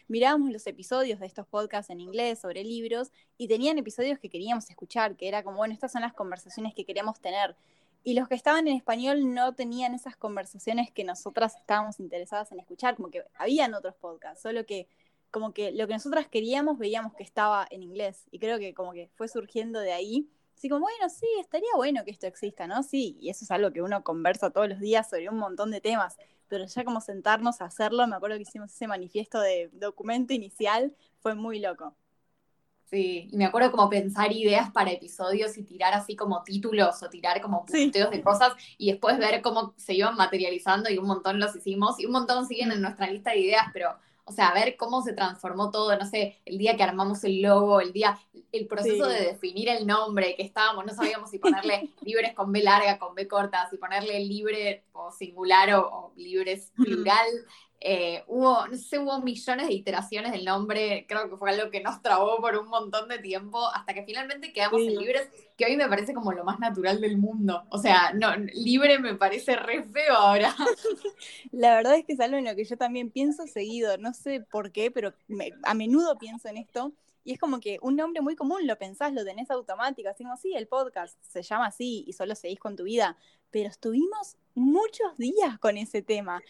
mirábamos 0.07 0.51
los 0.51 0.65
episodios 0.67 1.19
de 1.19 1.25
estos 1.25 1.45
podcasts 1.47 1.89
en 1.89 1.99
inglés 1.99 2.39
sobre 2.39 2.63
libros 2.63 3.11
y 3.37 3.47
tenían 3.47 3.77
episodios 3.77 4.19
que 4.19 4.29
queríamos 4.29 4.69
escuchar, 4.69 5.15
que 5.17 5.27
era 5.27 5.43
como, 5.43 5.57
bueno, 5.57 5.73
estas 5.73 5.91
son 5.91 6.01
las 6.01 6.13
conversaciones 6.13 6.73
que 6.73 6.85
queremos 6.85 7.19
tener. 7.19 7.55
Y 8.03 8.13
los 8.13 8.27
que 8.27 8.35
estaban 8.35 8.67
en 8.67 8.75
español 8.75 9.33
no 9.33 9.55
tenían 9.55 9.95
esas 9.95 10.15
conversaciones 10.15 10.91
que 10.91 11.03
nosotras 11.03 11.55
estábamos 11.55 11.99
interesadas 11.99 12.51
en 12.51 12.59
escuchar, 12.59 12.95
como 12.95 13.09
que 13.09 13.23
habían 13.35 13.73
otros 13.73 13.95
podcasts, 13.95 14.43
solo 14.43 14.65
que 14.65 14.87
como 15.31 15.53
que 15.53 15.73
lo 15.73 15.85
que 15.85 15.93
nosotras 15.93 16.29
queríamos 16.29 16.77
veíamos 16.77 17.13
que 17.13 17.23
estaba 17.23 17.67
en 17.69 17.83
inglés 17.83 18.25
y 18.31 18.39
creo 18.39 18.57
que 18.57 18.73
como 18.73 18.93
que 18.93 19.09
fue 19.15 19.27
surgiendo 19.27 19.81
de 19.81 19.91
ahí 19.91 20.29
Así 20.55 20.69
como, 20.69 20.81
bueno, 20.81 21.09
sí, 21.09 21.27
estaría 21.39 21.69
bueno 21.75 22.03
que 22.05 22.11
esto 22.11 22.27
exista, 22.27 22.65
¿no? 22.67 22.81
Sí, 22.81 23.17
y 23.19 23.29
eso 23.29 23.43
es 23.43 23.51
algo 23.51 23.71
que 23.71 23.81
uno 23.81 24.03
conversa 24.03 24.51
todos 24.51 24.69
los 24.69 24.79
días 24.79 25.09
sobre 25.09 25.29
un 25.29 25.37
montón 25.37 25.69
de 25.69 25.81
temas, 25.81 26.17
pero 26.47 26.65
ya 26.65 26.85
como 26.85 27.01
sentarnos 27.01 27.61
a 27.61 27.65
hacerlo, 27.65 28.07
me 28.07 28.15
acuerdo 28.15 28.37
que 28.37 28.43
hicimos 28.43 28.71
ese 28.71 28.87
manifiesto 28.87 29.39
de 29.41 29.69
documento 29.73 30.33
inicial, 30.33 30.95
fue 31.19 31.35
muy 31.35 31.59
loco. 31.59 31.95
Sí, 32.85 33.29
y 33.31 33.37
me 33.37 33.45
acuerdo 33.45 33.71
como 33.71 33.89
pensar 33.89 34.31
ideas 34.31 34.71
para 34.71 34.91
episodios 34.91 35.57
y 35.57 35.63
tirar 35.63 35.93
así 35.93 36.15
como 36.15 36.43
títulos 36.43 37.01
o 37.01 37.09
tirar 37.09 37.41
como 37.41 37.65
punteos 37.65 38.11
de 38.11 38.21
cosas 38.21 38.53
y 38.77 38.91
después 38.91 39.17
ver 39.17 39.41
cómo 39.41 39.73
se 39.75 39.95
iban 39.95 40.15
materializando 40.15 40.91
y 40.91 40.99
un 40.99 41.07
montón 41.07 41.39
los 41.39 41.55
hicimos 41.55 41.99
y 41.99 42.05
un 42.05 42.11
montón 42.11 42.47
siguen 42.47 42.71
en 42.71 42.81
nuestra 42.81 43.07
lista 43.07 43.31
de 43.31 43.39
ideas, 43.39 43.65
pero 43.73 43.97
o 44.25 44.31
sea, 44.31 44.53
ver 44.53 44.75
cómo 44.75 45.03
se 45.03 45.13
transformó 45.13 45.69
todo, 45.69 45.95
no 45.97 46.05
sé, 46.05 46.39
el 46.45 46.57
día 46.57 46.75
que 46.75 46.83
armamos 46.83 47.23
el 47.23 47.43
logo, 47.43 47.79
el 47.79 47.93
día, 47.93 48.19
el 48.51 48.65
proceso 48.65 49.07
de 49.07 49.21
definir 49.21 49.69
el 49.69 49.85
nombre, 49.85 50.35
que 50.35 50.41
estábamos, 50.41 50.83
no 50.85 50.93
sabíamos 50.93 51.29
si 51.29 51.37
ponerle 51.37 51.89
libres 52.01 52.33
con 52.33 52.51
B 52.51 52.63
larga, 52.63 52.97
con 52.97 53.13
B 53.13 53.27
corta, 53.27 53.69
si 53.69 53.77
ponerle 53.77 54.19
libre 54.21 54.83
o 54.93 55.11
singular 55.11 55.75
o, 55.75 55.87
o 55.87 56.13
libres 56.15 56.71
plural. 56.75 57.27
Eh, 57.87 58.23
hubo, 58.25 58.65
no 58.65 58.75
sé, 58.75 58.97
hubo 58.97 59.21
millones 59.21 59.67
de 59.67 59.73
iteraciones 59.75 60.31
del 60.31 60.43
nombre, 60.43 61.05
creo 61.07 61.29
que 61.29 61.37
fue 61.37 61.51
algo 61.51 61.69
que 61.69 61.81
nos 61.81 62.01
trabó 62.01 62.41
por 62.41 62.57
un 62.57 62.67
montón 62.67 63.07
de 63.07 63.19
tiempo, 63.19 63.63
hasta 63.71 63.93
que 63.93 64.03
finalmente 64.03 64.51
quedamos 64.51 64.81
en 64.81 64.97
libres, 64.97 65.29
que 65.55 65.65
hoy 65.65 65.77
me 65.77 65.87
parece 65.87 66.15
como 66.15 66.31
lo 66.31 66.43
más 66.43 66.57
natural 66.57 66.99
del 66.99 67.19
mundo. 67.19 67.63
O 67.69 67.77
sea, 67.77 68.11
no, 68.15 68.35
libre 68.55 68.97
me 68.97 69.13
parece 69.13 69.55
re 69.55 69.83
feo 69.83 70.15
ahora. 70.15 70.55
La 71.51 71.75
verdad 71.75 71.93
es 71.93 72.05
que 72.05 72.13
es 72.13 72.19
algo 72.19 72.37
en 72.37 72.45
lo 72.45 72.55
que 72.55 72.63
yo 72.63 72.75
también 72.75 73.11
pienso 73.11 73.45
seguido, 73.45 73.99
no 73.99 74.15
sé 74.15 74.41
por 74.41 74.71
qué, 74.71 74.89
pero 74.89 75.13
a 75.61 75.75
menudo 75.75 76.17
pienso 76.17 76.47
en 76.47 76.57
esto. 76.57 76.91
Y 77.23 77.33
es 77.33 77.39
como 77.39 77.59
que 77.59 77.77
un 77.83 77.95
nombre 77.95 78.21
muy 78.21 78.35
común, 78.35 78.65
lo 78.65 78.79
pensás, 78.79 79.13
lo 79.13 79.23
tenés 79.23 79.51
automático, 79.51 80.09
así 80.09 80.23
como, 80.23 80.37
sí, 80.37 80.53
el 80.55 80.67
podcast 80.67 81.17
se 81.21 81.43
llama 81.43 81.67
así 81.67 82.03
y 82.07 82.13
solo 82.13 82.33
seguís 82.33 82.59
con 82.59 82.75
tu 82.75 82.83
vida. 82.83 83.15
Pero 83.55 83.69
estuvimos 83.69 84.35
muchos 84.53 85.17
días 85.17 85.57
con 85.61 85.77
ese 85.77 86.01
tema. 86.01 86.41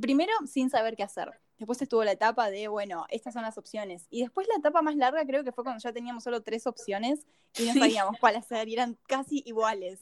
Primero, 0.00 0.32
sin 0.44 0.70
saber 0.70 0.96
qué 0.96 1.04
hacer. 1.04 1.30
Después 1.56 1.80
estuvo 1.80 2.02
la 2.02 2.10
etapa 2.10 2.50
de, 2.50 2.66
bueno, 2.66 3.06
estas 3.10 3.34
son 3.34 3.42
las 3.42 3.58
opciones. 3.58 4.08
Y 4.10 4.22
después 4.22 4.48
la 4.48 4.56
etapa 4.56 4.82
más 4.82 4.96
larga 4.96 5.24
creo 5.24 5.44
que 5.44 5.52
fue 5.52 5.62
cuando 5.62 5.80
ya 5.80 5.92
teníamos 5.92 6.24
solo 6.24 6.42
tres 6.42 6.66
opciones 6.66 7.20
y 7.56 7.66
no 7.66 7.74
sabíamos 7.74 8.18
cuál 8.18 8.34
hacer 8.34 8.68
y 8.68 8.72
eran 8.72 8.98
casi 9.06 9.40
iguales. 9.46 10.00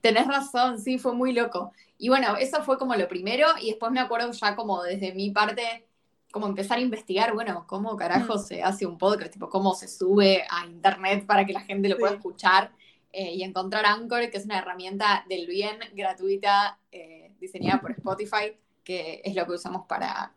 Tenés 0.00 0.26
razón, 0.26 0.80
sí, 0.80 0.98
fue 0.98 1.14
muy 1.14 1.32
loco. 1.32 1.70
Y 1.98 2.08
bueno, 2.08 2.36
eso 2.36 2.64
fue 2.64 2.76
como 2.76 2.96
lo 2.96 3.06
primero 3.06 3.46
y 3.62 3.68
después 3.68 3.92
me 3.92 4.00
acuerdo 4.00 4.32
ya 4.32 4.56
como 4.56 4.82
desde 4.82 5.14
mi 5.14 5.30
parte 5.30 5.86
como 6.32 6.48
empezar 6.48 6.78
a 6.78 6.80
investigar, 6.80 7.32
bueno, 7.32 7.64
cómo 7.68 7.96
carajo 7.96 8.34
mm. 8.34 8.38
se 8.40 8.62
hace 8.64 8.86
un 8.86 8.98
podcast, 8.98 9.32
tipo 9.32 9.48
cómo 9.48 9.74
se 9.74 9.86
sube 9.86 10.44
a 10.50 10.66
internet 10.66 11.26
para 11.26 11.46
que 11.46 11.52
la 11.52 11.60
gente 11.60 11.88
lo 11.88 11.96
pueda 11.96 12.14
escuchar 12.14 12.72
eh, 13.12 13.34
y 13.34 13.42
encontrar 13.42 13.86
Anchor, 13.86 14.30
que 14.30 14.38
es 14.38 14.44
una 14.44 14.58
herramienta 14.58 15.24
del 15.28 15.46
bien 15.46 15.78
gratuita 15.94 16.78
eh, 16.92 17.32
diseñada 17.40 17.80
por 17.80 17.92
Spotify, 17.92 18.56
que 18.84 19.20
es 19.24 19.34
lo 19.34 19.46
que 19.46 19.52
usamos 19.52 19.86
para 19.86 20.32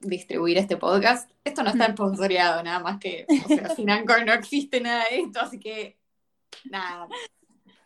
distribuir 0.00 0.58
este 0.58 0.76
podcast. 0.76 1.30
Esto 1.44 1.62
no 1.62 1.70
está 1.70 1.90
sponsoreado, 1.90 2.62
nada 2.62 2.80
más 2.80 2.98
que, 2.98 3.26
o 3.44 3.48
sea, 3.48 3.74
sin 3.74 3.90
Anchor 3.90 4.24
no 4.24 4.32
existe 4.32 4.80
nada 4.80 5.04
de 5.10 5.20
esto, 5.20 5.40
así 5.40 5.58
que 5.58 5.96
nada, 6.64 7.08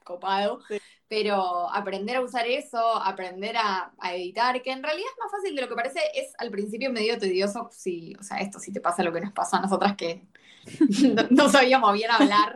copado. 0.04 0.60
Pero 1.08 1.70
aprender 1.70 2.16
a 2.16 2.20
usar 2.20 2.46
eso, 2.46 2.78
aprender 2.96 3.56
a, 3.56 3.92
editar, 4.12 4.60
que 4.60 4.72
en 4.72 4.82
realidad 4.82 5.08
es 5.08 5.18
más 5.18 5.30
fácil 5.30 5.54
de 5.54 5.62
lo 5.62 5.68
que 5.68 5.76
parece, 5.76 6.00
es 6.14 6.32
al 6.38 6.50
principio 6.50 6.90
medio 6.92 7.16
tedioso, 7.16 7.68
si, 7.70 8.14
o 8.18 8.22
sea, 8.22 8.38
esto 8.38 8.58
sí 8.58 8.72
te 8.72 8.80
pasa 8.80 9.04
lo 9.04 9.12
que 9.12 9.20
nos 9.20 9.32
pasó 9.32 9.56
a 9.56 9.60
nosotras 9.60 9.96
que 9.96 10.26
no, 11.30 11.48
sabíamos 11.48 11.92
bien 11.92 12.10
hablar, 12.10 12.54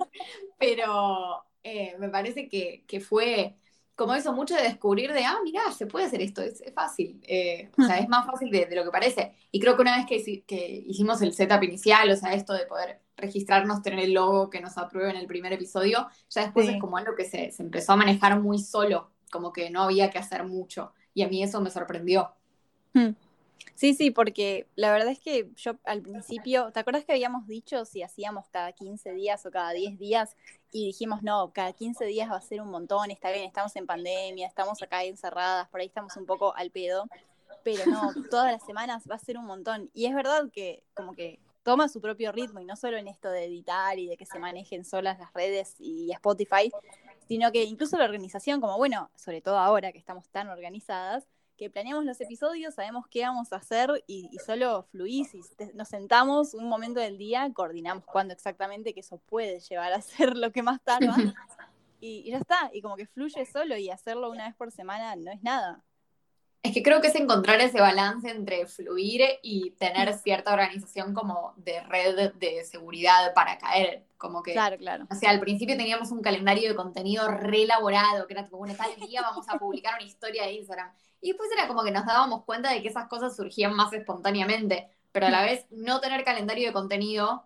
pero 0.59 1.45
eh, 1.63 1.97
me 1.99 2.09
parece 2.09 2.49
que, 2.49 3.01
fue 3.01 3.57
como 3.95 4.15
eso, 4.15 4.33
mucho 4.33 4.55
de 4.55 4.63
descubrir 4.63 5.13
de, 5.13 5.25
ah, 5.25 5.39
mira, 5.45 5.61
se 5.73 5.87
puede 5.87 6.07
hacer 6.07 6.23
esto, 6.23 6.41
es, 6.41 6.63
fácil. 6.75 7.21
Eh, 7.27 7.71
o 7.77 7.83
sea, 7.83 7.99
es 7.99 8.09
más 8.09 8.27
fácil 8.27 8.51
de, 8.51 8.67
lo 8.75 8.85
que 8.85 8.91
parece. 8.91 9.35
Y 9.53 9.61
creo 9.61 9.77
que 9.77 9.83
una 9.83 9.97
vez 9.97 10.07
que, 10.07 10.43
que 10.45 10.85
hicimos 10.87 11.21
el 11.21 11.35
setup 11.35 11.63
inicial, 11.63 12.11
o 12.11 12.17
sea, 12.17 12.33
esto 12.33 12.55
de 12.55 12.67
poder 12.67 13.01
registrarnos, 13.17 13.83
tener 13.83 14.01
el 14.01 14.15
logo 14.15 14.49
que 14.49 14.61
nos 14.61 14.79
apruebe 14.79 15.11
en 15.11 15.17
el 15.17 15.27
primer 15.27 15.53
episodio, 15.53 16.09
ya 16.31 16.43
después 16.43 16.69
es 16.69 16.81
como 16.81 16.97
algo 16.97 17.15
que 17.15 17.25
se, 17.25 17.51
se 17.51 17.63
empezó 17.63 17.93
a 17.93 17.97
manejar 17.97 18.41
muy 18.41 18.59
solo, 18.59 19.11
como 19.31 19.53
que 19.53 19.69
no 19.69 19.83
había 19.83 20.11
que 20.11 20.19
hacer 20.19 20.45
mucho. 20.45 20.93
Y 21.13 21.23
a 21.23 21.29
mí 21.29 21.43
eso 21.43 21.61
me 21.61 21.71
sorprendió. 21.71 22.33
Hmm. 22.95 23.11
Sí, 23.81 23.95
sí, 23.95 24.11
porque 24.11 24.69
la 24.77 24.93
verdad 24.93 25.09
es 25.09 25.21
que 25.21 25.51
yo 25.57 25.79
al 25.85 26.03
principio, 26.03 26.71
¿te 26.71 26.81
acuerdas 26.81 27.07
que 27.07 27.13
habíamos 27.13 27.47
dicho 27.47 27.87
si 27.87 28.03
hacíamos 28.03 28.47
cada 28.51 28.73
15 28.73 29.15
días 29.15 29.47
o 29.47 29.51
cada 29.51 29.71
10 29.71 29.99
días? 29.99 30.37
Y 30.71 30.85
dijimos, 30.85 31.23
no, 31.23 31.51
cada 31.55 31.73
15 31.73 32.05
días 32.05 32.31
va 32.31 32.37
a 32.37 32.43
ser 32.43 32.61
un 32.61 32.69
montón, 32.69 33.11
está 33.11 33.31
bien, 33.31 33.47
estamos 33.47 33.75
en 33.77 33.87
pandemia, 33.87 34.47
estamos 34.47 34.83
acá 34.83 35.05
encerradas, 35.05 35.67
por 35.71 35.81
ahí 35.81 35.87
estamos 35.87 36.15
un 36.19 36.27
poco 36.27 36.55
al 36.57 36.71
pedo, 36.71 37.07
pero 37.65 37.87
no, 37.87 38.13
todas 38.31 38.53
las 38.53 38.63
semanas 38.67 39.05
va 39.11 39.15
a 39.15 39.19
ser 39.19 39.39
un 39.39 39.47
montón. 39.47 39.89
Y 39.95 40.05
es 40.05 40.15
verdad 40.15 40.51
que 40.53 40.85
como 40.93 41.15
que 41.15 41.41
toma 41.63 41.89
su 41.89 42.03
propio 42.03 42.33
ritmo 42.33 42.61
y 42.61 42.67
no 42.67 42.77
solo 42.77 42.99
en 42.99 43.09
esto 43.09 43.31
de 43.31 43.47
editar 43.47 43.99
y 43.99 44.09
de 44.09 44.19
que 44.19 44.27
se 44.27 44.39
manejen 44.39 44.85
solas 44.85 45.19
las 45.19 45.33
redes 45.33 45.77
y 45.79 46.13
Spotify, 46.13 46.71
sino 47.29 47.51
que 47.51 47.65
incluso 47.65 47.97
la 47.97 48.05
organización, 48.05 48.61
como 48.61 48.77
bueno, 48.77 49.11
sobre 49.17 49.41
todo 49.41 49.57
ahora 49.57 49.91
que 49.91 49.99
estamos 49.99 50.29
tan 50.29 50.49
organizadas, 50.49 51.27
que 51.61 51.69
planeamos 51.69 52.07
los 52.07 52.19
episodios, 52.23 52.73
sabemos 52.73 53.07
qué 53.07 53.21
vamos 53.21 53.53
a 53.53 53.57
hacer 53.57 54.03
y, 54.07 54.31
solo 54.47 54.87
fluís 54.91 55.35
y 55.35 55.43
nos 55.75 55.89
sentamos 55.89 56.55
un 56.55 56.71
momento 56.71 57.01
del 57.01 57.19
día, 57.19 57.53
coordinamos 57.53 58.07
cuándo 58.07 58.33
exactamente, 58.33 58.95
que 58.95 59.01
eso 59.01 59.19
puede 59.19 59.61
llevar 59.61 59.93
a 59.93 60.01
ser 60.01 60.39
lo 60.39 60.53
que 60.53 60.63
más 60.63 60.81
tarda. 60.83 61.15
y, 62.01 62.23
y 62.25 62.31
ya 62.31 62.39
está, 62.39 62.71
y 62.73 62.81
como 62.81 62.97
que 62.97 63.07
fluye 63.07 63.45
solo 63.45 63.77
y 63.77 63.91
hacerlo 63.91 64.31
una 64.31 64.47
vez 64.47 64.57
por 64.57 64.73
semana 64.73 65.15
no 65.17 65.31
es 65.31 65.43
nada. 65.43 65.85
Es 66.63 66.75
que 66.75 66.83
creo 66.83 67.01
que 67.01 67.09
es 67.09 67.15
encontrar 67.15 67.61
ese 67.61 67.81
balance 67.81 68.29
entre 68.29 68.67
fluir 68.67 69.23
y 69.43 69.71
tener 69.73 70.13
cierta 70.15 70.53
organización 70.53 71.15
como 71.15 71.55
de 71.57 71.81
red 71.85 72.33
de 72.35 72.65
seguridad 72.65 73.33
para 73.35 73.59
caer. 73.59 74.05
Como 74.19 74.43
que, 74.43 74.53
claro, 74.53 74.77
claro. 74.77 75.07
O 75.11 75.15
sea, 75.15 75.31
al 75.31 75.41
principio 75.41 75.77
teníamos 75.77 76.11
un 76.11 76.21
calendario 76.21 76.69
de 76.69 76.77
contenido 76.77 77.27
re 77.29 77.63
elaborado, 77.63 78.27
que 78.27 78.35
era 78.35 78.45
tipo, 78.45 78.59
bueno, 78.59 78.75
tal 78.77 78.95
día 78.97 79.23
vamos 79.23 79.49
a 79.49 79.59
publicar 79.59 79.95
una 79.95 80.05
historia 80.05 80.45
de 80.45 80.53
Instagram. 80.53 80.93
Y 81.23 81.29
después 81.29 81.51
era 81.53 81.67
como 81.67 81.83
que 81.83 81.91
nos 81.91 82.05
dábamos 82.05 82.45
cuenta 82.45 82.71
de 82.71 82.83
que 82.83 82.89
esas 82.89 83.09
cosas 83.09 83.35
surgían 83.35 83.75
más 83.75 83.93
espontáneamente, 83.95 84.91
pero 85.13 85.27
a 85.27 85.31
la 85.31 85.43
vez 85.43 85.67
no 85.71 86.01
tener 86.01 86.25
calendario 86.25 86.67
de 86.67 86.73
contenido 86.75 87.45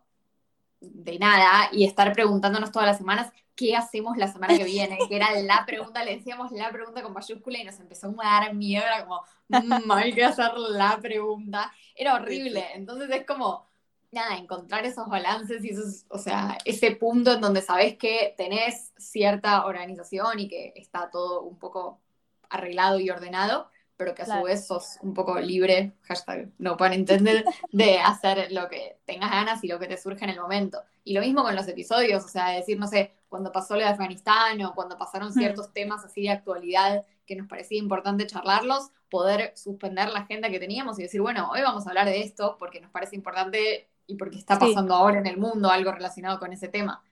de 0.92 1.18
nada 1.18 1.68
y 1.72 1.84
estar 1.84 2.12
preguntándonos 2.12 2.72
todas 2.72 2.88
las 2.88 2.98
semanas 2.98 3.32
qué 3.54 3.76
hacemos 3.76 4.16
la 4.16 4.28
semana 4.28 4.56
que 4.56 4.64
viene, 4.64 4.98
que 5.08 5.16
era 5.16 5.30
la 5.42 5.64
pregunta, 5.64 6.04
le 6.04 6.16
decíamos 6.16 6.50
la 6.52 6.70
pregunta 6.70 7.02
con 7.02 7.12
mayúscula 7.12 7.58
y 7.58 7.64
nos 7.64 7.78
empezó 7.78 8.14
a 8.20 8.40
dar 8.40 8.54
miedo, 8.54 8.84
era 8.84 9.04
como, 9.04 9.22
mmm, 9.48 9.90
hay 9.92 10.12
que 10.12 10.24
hacer 10.24 10.52
la 10.56 10.98
pregunta, 11.00 11.72
era 11.94 12.14
horrible, 12.14 12.66
entonces 12.74 13.08
es 13.10 13.24
como, 13.24 13.66
nada, 14.10 14.36
encontrar 14.36 14.84
esos 14.84 15.08
balances 15.08 15.64
y 15.64 15.70
esos, 15.70 16.04
o 16.08 16.18
sea, 16.18 16.58
ese 16.64 16.92
punto 16.96 17.34
en 17.34 17.40
donde 17.40 17.62
sabes 17.62 17.96
que 17.96 18.34
tenés 18.36 18.92
cierta 18.96 19.66
organización 19.66 20.40
y 20.40 20.48
que 20.48 20.72
está 20.76 21.10
todo 21.10 21.42
un 21.42 21.58
poco 21.58 22.00
arreglado 22.48 22.98
y 22.98 23.10
ordenado, 23.10 23.68
pero 23.96 24.14
que 24.14 24.22
a 24.22 24.26
su 24.26 24.42
vez 24.42 24.66
sos 24.66 24.98
un 25.02 25.14
poco 25.14 25.38
libre, 25.38 25.92
hashtag 26.02 26.50
no 26.58 26.76
para 26.76 26.94
entender, 26.94 27.44
de 27.70 27.98
hacer 28.04 28.50
lo 28.52 28.68
que 28.68 28.98
tengas 29.04 29.30
ganas 29.30 29.62
y 29.62 29.68
lo 29.68 29.78
que 29.78 29.86
te 29.86 29.96
surge 29.96 30.24
en 30.24 30.30
el 30.30 30.40
momento. 30.40 30.82
Y 31.04 31.14
lo 31.14 31.20
mismo 31.20 31.42
con 31.42 31.54
los 31.54 31.68
episodios, 31.68 32.24
o 32.24 32.28
sea, 32.28 32.50
decir, 32.50 32.78
no 32.78 32.86
sé, 32.86 33.12
cuando 33.28 33.52
pasó 33.52 33.74
lo 33.74 33.80
de 33.80 33.86
Afganistán 33.86 34.60
o 34.62 34.74
cuando 34.74 34.98
pasaron 34.98 35.28
hmm. 35.28 35.34
ciertos 35.34 35.72
temas 35.72 36.04
así 36.04 36.22
de 36.22 36.30
actualidad 36.30 37.04
que 37.26 37.36
nos 37.36 37.46
parecía 37.46 37.78
importante 37.78 38.26
charlarlos, 38.26 38.90
poder 39.10 39.52
suspender 39.56 40.10
la 40.10 40.20
agenda 40.20 40.50
que 40.50 40.58
teníamos 40.58 40.98
y 40.98 41.02
decir, 41.02 41.20
bueno, 41.20 41.50
hoy 41.50 41.62
vamos 41.62 41.86
a 41.86 41.90
hablar 41.90 42.06
de 42.06 42.20
esto 42.20 42.56
porque 42.58 42.80
nos 42.80 42.90
parece 42.90 43.16
importante 43.16 43.88
y 44.06 44.16
porque 44.16 44.38
está 44.38 44.58
pasando 44.58 44.94
ahora 44.94 45.18
en 45.18 45.26
el 45.26 45.38
mundo 45.38 45.70
algo 45.70 45.92
relacionado 45.92 46.38
con 46.38 46.52
ese 46.52 46.68
tema. 46.68 47.02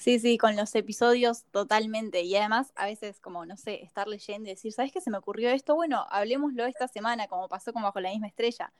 Sí, 0.00 0.18
sí, 0.18 0.38
con 0.38 0.56
los 0.56 0.74
episodios 0.74 1.44
totalmente. 1.50 2.22
Y 2.22 2.34
además, 2.34 2.72
a 2.74 2.86
veces, 2.86 3.20
como, 3.20 3.44
no 3.44 3.58
sé, 3.58 3.82
estar 3.84 4.08
leyendo 4.08 4.48
y 4.48 4.54
decir, 4.54 4.72
¿sabes 4.72 4.92
qué 4.92 5.02
se 5.02 5.10
me 5.10 5.18
ocurrió 5.18 5.50
esto? 5.50 5.74
Bueno, 5.74 6.06
hablemoslo 6.08 6.64
esta 6.64 6.88
semana, 6.88 7.28
como 7.28 7.48
pasó 7.50 7.74
con 7.74 7.82
Bajo 7.82 8.00
la 8.00 8.08
misma 8.08 8.26
estrella. 8.26 8.72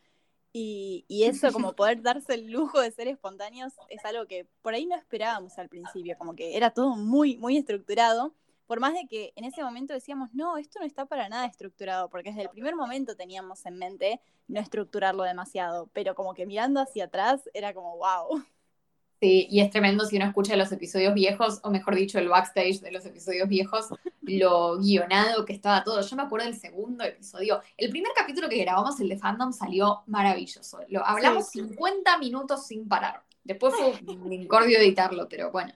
Y, 0.54 1.04
y 1.08 1.24
eso, 1.24 1.52
como 1.52 1.76
poder 1.76 2.00
darse 2.00 2.32
el 2.32 2.50
lujo 2.50 2.80
de 2.80 2.90
ser 2.90 3.06
espontáneos, 3.06 3.74
es 3.90 4.02
algo 4.06 4.26
que 4.26 4.46
por 4.62 4.72
ahí 4.72 4.86
no 4.86 4.96
esperábamos 4.96 5.58
al 5.58 5.68
principio, 5.68 6.16
como 6.16 6.34
que 6.34 6.56
era 6.56 6.70
todo 6.70 6.96
muy, 6.96 7.36
muy 7.36 7.58
estructurado. 7.58 8.34
Por 8.66 8.80
más 8.80 8.94
de 8.94 9.06
que 9.06 9.34
en 9.36 9.44
ese 9.44 9.62
momento 9.62 9.92
decíamos, 9.92 10.30
no, 10.32 10.56
esto 10.56 10.78
no 10.80 10.86
está 10.86 11.04
para 11.04 11.28
nada 11.28 11.44
estructurado, 11.44 12.08
porque 12.08 12.30
desde 12.30 12.44
el 12.44 12.48
primer 12.48 12.76
momento 12.76 13.14
teníamos 13.14 13.66
en 13.66 13.76
mente 13.76 14.22
no 14.48 14.58
estructurarlo 14.58 15.24
demasiado, 15.24 15.90
pero 15.92 16.14
como 16.14 16.32
que 16.32 16.46
mirando 16.46 16.80
hacia 16.80 17.04
atrás 17.04 17.42
era 17.52 17.74
como, 17.74 17.98
wow. 17.98 18.42
Sí, 19.20 19.46
y 19.50 19.60
es 19.60 19.70
tremendo 19.70 20.06
si 20.06 20.16
uno 20.16 20.24
escucha 20.24 20.56
los 20.56 20.72
episodios 20.72 21.12
viejos, 21.12 21.60
o 21.62 21.70
mejor 21.70 21.94
dicho, 21.94 22.18
el 22.18 22.30
backstage 22.30 22.80
de 22.80 22.90
los 22.90 23.04
episodios 23.04 23.46
viejos, 23.48 23.88
lo 24.22 24.78
guionado 24.78 25.44
que 25.44 25.52
estaba 25.52 25.84
todo. 25.84 26.00
Yo 26.00 26.16
me 26.16 26.22
acuerdo 26.22 26.46
del 26.46 26.58
segundo 26.58 27.04
episodio. 27.04 27.60
El 27.76 27.90
primer 27.90 28.12
capítulo 28.16 28.48
que 28.48 28.56
grabamos, 28.56 28.98
el 28.98 29.10
de 29.10 29.18
Fandom, 29.18 29.52
salió 29.52 30.04
maravilloso. 30.06 30.80
Lo 30.88 31.06
hablamos 31.06 31.50
50 31.50 32.16
minutos 32.16 32.66
sin 32.66 32.88
parar. 32.88 33.22
Después 33.44 33.74
fue 33.74 33.92
un 34.16 34.32
incordio 34.32 34.78
editarlo, 34.78 35.28
pero 35.28 35.50
bueno. 35.50 35.74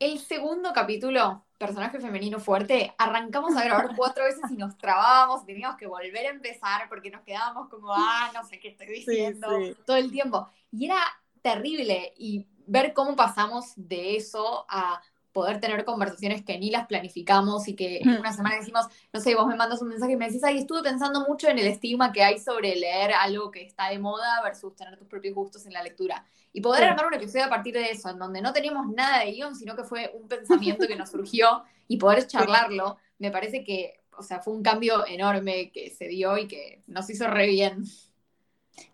El 0.00 0.18
segundo 0.18 0.72
capítulo, 0.74 1.44
personaje 1.58 2.00
femenino 2.00 2.40
fuerte, 2.40 2.92
arrancamos 2.98 3.56
a 3.56 3.62
grabar 3.62 3.94
cuatro 3.94 4.24
veces 4.24 4.50
y 4.50 4.56
nos 4.56 4.76
trabábamos, 4.76 5.46
teníamos 5.46 5.76
que 5.76 5.86
volver 5.86 6.26
a 6.26 6.30
empezar 6.30 6.88
porque 6.88 7.08
nos 7.08 7.22
quedábamos 7.22 7.68
como, 7.68 7.92
ah, 7.94 8.32
no 8.34 8.44
sé 8.44 8.58
qué 8.58 8.70
estoy 8.70 8.88
diciendo 8.88 9.46
todo 9.86 9.96
el 9.96 10.10
tiempo. 10.10 10.48
Y 10.72 10.86
era 10.86 10.96
terrible 11.42 12.14
y 12.16 12.46
ver 12.66 12.92
cómo 12.92 13.16
pasamos 13.16 13.72
de 13.76 14.16
eso 14.16 14.64
a 14.68 15.02
poder 15.32 15.60
tener 15.60 15.84
conversaciones 15.84 16.44
que 16.44 16.58
ni 16.58 16.70
las 16.70 16.86
planificamos 16.86 17.66
y 17.66 17.74
que 17.74 17.98
en 17.98 18.18
una 18.18 18.32
semana 18.32 18.56
decimos, 18.56 18.86
no 19.12 19.20
sé, 19.20 19.34
vos 19.34 19.46
me 19.46 19.56
mandas 19.56 19.80
un 19.80 19.88
mensaje 19.88 20.12
y 20.12 20.16
me 20.16 20.26
decís, 20.26 20.44
ay, 20.44 20.58
estuve 20.58 20.82
pensando 20.82 21.26
mucho 21.26 21.48
en 21.48 21.58
el 21.58 21.66
estigma 21.66 22.12
que 22.12 22.22
hay 22.22 22.38
sobre 22.38 22.76
leer 22.76 23.12
algo 23.12 23.50
que 23.50 23.62
está 23.62 23.88
de 23.88 23.98
moda 23.98 24.42
versus 24.42 24.76
tener 24.76 24.96
tus 24.98 25.08
propios 25.08 25.34
gustos 25.34 25.66
en 25.66 25.72
la 25.72 25.82
lectura. 25.82 26.24
Y 26.52 26.60
poder 26.60 26.84
armar 26.84 27.06
un 27.06 27.14
episodio 27.14 27.46
a 27.46 27.48
partir 27.48 27.72
de 27.72 27.90
eso, 27.90 28.10
en 28.10 28.18
donde 28.18 28.42
no 28.42 28.52
teníamos 28.52 28.86
nada 28.88 29.20
de 29.20 29.32
guion, 29.32 29.56
sino 29.56 29.74
que 29.74 29.84
fue 29.84 30.12
un 30.14 30.28
pensamiento 30.28 30.86
que 30.86 30.96
nos 30.96 31.10
surgió 31.10 31.64
y 31.88 31.96
poder 31.96 32.26
charlarlo, 32.26 32.98
me 33.18 33.30
parece 33.30 33.64
que, 33.64 34.00
o 34.16 34.22
sea, 34.22 34.40
fue 34.40 34.52
un 34.52 34.62
cambio 34.62 35.06
enorme 35.06 35.72
que 35.72 35.90
se 35.90 36.08
dio 36.08 36.36
y 36.36 36.46
que 36.46 36.82
nos 36.86 37.08
hizo 37.08 37.26
re 37.26 37.46
bien. 37.46 37.84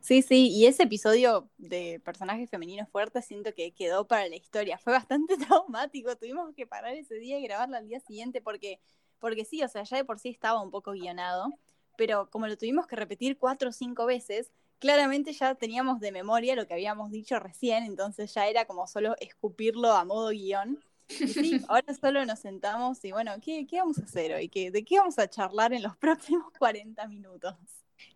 Sí, 0.00 0.22
sí, 0.22 0.48
y 0.48 0.66
ese 0.66 0.84
episodio 0.84 1.48
de 1.58 2.00
personajes 2.04 2.50
femeninos 2.50 2.88
fuertes 2.88 3.24
siento 3.24 3.54
que 3.54 3.72
quedó 3.72 4.06
para 4.06 4.28
la 4.28 4.36
historia. 4.36 4.78
Fue 4.78 4.92
bastante 4.92 5.36
traumático, 5.48 6.16
tuvimos 6.16 6.54
que 6.54 6.66
parar 6.66 6.94
ese 6.94 7.16
día 7.16 7.38
y 7.38 7.42
grabarlo 7.42 7.76
al 7.76 7.86
día 7.86 8.00
siguiente 8.00 8.40
porque, 8.40 8.80
porque 9.18 9.44
sí, 9.44 9.62
o 9.62 9.68
sea, 9.68 9.82
ya 9.84 9.96
de 9.96 10.04
por 10.04 10.18
sí 10.18 10.30
estaba 10.30 10.60
un 10.62 10.70
poco 10.70 10.92
guionado, 10.92 11.52
pero 11.96 12.28
como 12.30 12.46
lo 12.46 12.56
tuvimos 12.56 12.86
que 12.86 12.96
repetir 12.96 13.38
cuatro 13.38 13.70
o 13.70 13.72
cinco 13.72 14.06
veces, 14.06 14.50
claramente 14.78 15.32
ya 15.32 15.54
teníamos 15.54 16.00
de 16.00 16.12
memoria 16.12 16.54
lo 16.56 16.66
que 16.66 16.74
habíamos 16.74 17.10
dicho 17.10 17.38
recién, 17.38 17.84
entonces 17.84 18.32
ya 18.34 18.46
era 18.48 18.64
como 18.64 18.86
solo 18.86 19.16
escupirlo 19.20 19.92
a 19.92 20.04
modo 20.04 20.30
guion. 20.30 20.82
Y 21.08 21.28
sí, 21.28 21.60
ahora 21.68 21.94
solo 21.94 22.24
nos 22.24 22.38
sentamos 22.38 23.04
y 23.04 23.12
bueno, 23.12 23.32
¿qué, 23.40 23.66
qué 23.66 23.78
vamos 23.78 23.98
a 23.98 24.02
hacer 24.02 24.34
hoy? 24.34 24.48
¿Qué, 24.48 24.70
¿De 24.70 24.84
qué 24.84 24.98
vamos 24.98 25.18
a 25.18 25.28
charlar 25.28 25.72
en 25.72 25.82
los 25.82 25.96
próximos 25.98 26.52
40 26.58 27.06
minutos? 27.08 27.54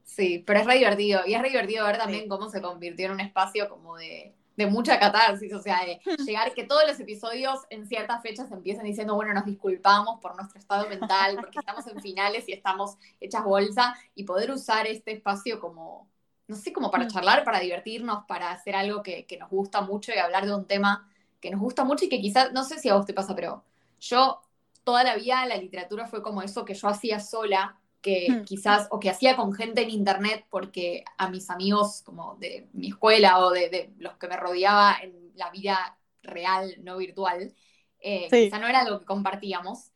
Sí, 0.05 0.43
pero 0.47 0.61
es 0.61 0.67
re 0.67 0.75
divertido. 0.75 1.23
Y 1.27 1.35
es 1.35 1.41
re 1.41 1.49
divertido 1.49 1.87
ver 1.87 1.99
también 1.99 2.29
cómo 2.29 2.49
se 2.49 2.61
convirtió 2.61 3.07
en 3.07 3.13
un 3.13 3.21
espacio 3.21 3.69
como 3.69 3.97
de, 3.97 4.35
mucha 4.69 5.01
catarsis, 5.01 5.53
o 5.55 5.61
sea, 5.61 5.85
de 5.85 6.01
llegar 6.25 6.55
que 6.55 6.63
todos 6.63 6.83
los 6.87 7.01
episodios 7.01 7.61
en 7.69 7.87
ciertas 7.87 8.23
fechas 8.23 8.51
empiecen 8.53 8.85
diciendo, 8.85 9.15
bueno, 9.17 9.35
nos 9.35 9.45
disculpamos 9.45 10.21
por 10.21 10.37
nuestro 10.37 10.61
estado 10.61 10.89
mental, 10.89 11.37
porque 11.41 11.59
estamos 11.59 11.85
en 11.89 12.01
finales 12.01 12.49
y 12.49 12.53
estamos 12.53 12.97
hechas 13.21 13.43
bolsa, 13.43 13.97
y 14.15 14.23
poder 14.23 14.53
usar 14.53 14.87
este 14.87 15.13
espacio 15.13 15.59
como, 15.59 16.09
no 16.47 16.55
sé, 16.55 16.73
como 16.73 16.93
para 16.93 17.07
mm. 17.07 17.09
charlar, 17.09 17.43
para 17.43 17.59
divertirnos, 17.59 18.25
para 18.29 18.53
hacer 18.53 18.77
algo 18.77 19.03
que, 19.03 19.27
que 19.27 19.37
nos 19.37 19.51
gusta 19.51 19.81
mucho 19.81 20.13
y 20.15 20.19
hablar 20.19 20.47
de 20.47 20.55
un 20.55 20.67
tema 20.67 21.09
que 21.41 21.51
nos 21.51 21.61
gusta 21.61 21.83
mucho 21.83 22.05
y 22.05 22.09
que 22.09 22.21
quizás, 22.21 22.53
no 22.53 22.63
sé 22.63 22.79
si 22.79 22.89
a 22.89 22.95
vos 22.95 23.05
te 23.05 23.15
pasa, 23.15 23.35
pero 23.35 23.65
yo 23.99 24.43
toda 24.85 25.05
la 25.05 25.17
vida 25.17 25.45
la 25.47 25.57
literatura 25.57 26.07
fue 26.07 26.23
como 26.23 26.43
eso 26.43 26.65
que 26.65 26.75
yo 26.75 26.89
hacía 26.89 27.21
sola 27.21 27.79
que 28.03 28.27
hmm. 28.29 28.45
quizás, 28.45 28.89
o 28.91 29.01
que 29.01 29.09
hacía 29.09 29.37
con 29.37 29.55
gente 29.55 29.83
en 29.83 29.91
internet, 29.91 30.45
porque 30.51 31.05
a 31.17 31.31
mis 31.31 31.49
amigos 31.49 32.03
como 32.05 32.37
de 32.37 32.69
mi 32.73 32.89
escuela 32.89 33.39
o 33.39 33.51
de, 33.51 33.93
los 33.99 34.17
que 34.17 34.29
me 34.29 34.37
rodeaba 34.37 34.97
en 35.01 35.33
la 35.37 35.51
vida 35.51 35.99
real, 36.23 36.75
no 36.83 36.99
virtual, 36.99 37.55
eh, 38.01 38.29
quizá 38.29 38.59
no 38.59 38.67
era 38.67 38.81
algo 38.81 38.99
que 38.99 39.07
compartíamos. 39.07 39.93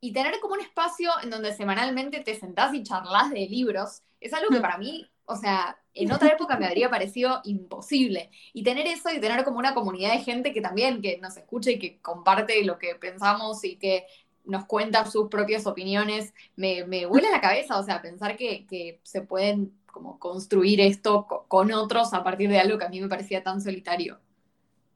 Y 0.00 0.12
tener 0.12 0.38
como 0.40 0.54
un 0.54 0.60
espacio 0.60 1.10
en 1.22 1.30
donde 1.30 1.54
semanalmente 1.54 2.20
te 2.20 2.34
sentás 2.34 2.74
y 2.74 2.82
charlas 2.82 3.30
de 3.30 3.46
libros, 3.46 4.02
es 4.20 4.34
algo 4.34 4.50
que 4.50 4.58
hmm. 4.58 4.62
para 4.62 4.76
mí, 4.76 5.08
o 5.24 5.36
sea, 5.36 5.78
en 5.94 6.12
otra 6.12 6.28
época 6.34 6.58
me 6.58 6.66
habría 6.66 6.90
parecido 6.90 7.40
imposible. 7.44 8.30
Y 8.52 8.64
tener 8.64 8.86
eso 8.88 9.10
y 9.10 9.20
tener 9.20 9.44
como 9.44 9.58
una 9.58 9.74
comunidad 9.74 10.12
de 10.12 10.24
gente 10.24 10.52
que 10.52 10.60
también, 10.60 11.00
que 11.00 11.18
nos 11.18 11.36
escucha 11.36 11.70
y 11.70 11.78
que 11.78 12.00
comparte 12.00 12.64
lo 12.64 12.78
que 12.78 12.96
pensamos 12.96 13.64
y 13.64 13.76
que 13.76 14.06
nos 14.44 14.66
cuenta 14.66 15.04
sus 15.06 15.28
propias 15.28 15.66
opiniones, 15.66 16.34
me, 16.56 16.84
me 16.84 17.06
vuela 17.06 17.30
la 17.30 17.40
cabeza, 17.40 17.78
o 17.78 17.82
sea, 17.82 18.02
pensar 18.02 18.36
que, 18.36 18.66
que 18.66 19.00
se 19.02 19.22
pueden 19.22 19.72
como 19.86 20.18
construir 20.18 20.80
esto 20.80 21.26
con 21.48 21.72
otros 21.72 22.12
a 22.14 22.24
partir 22.24 22.50
de 22.50 22.58
algo 22.58 22.78
que 22.78 22.84
a 22.84 22.88
mí 22.88 23.00
me 23.00 23.08
parecía 23.08 23.42
tan 23.42 23.60
solitario. 23.60 24.18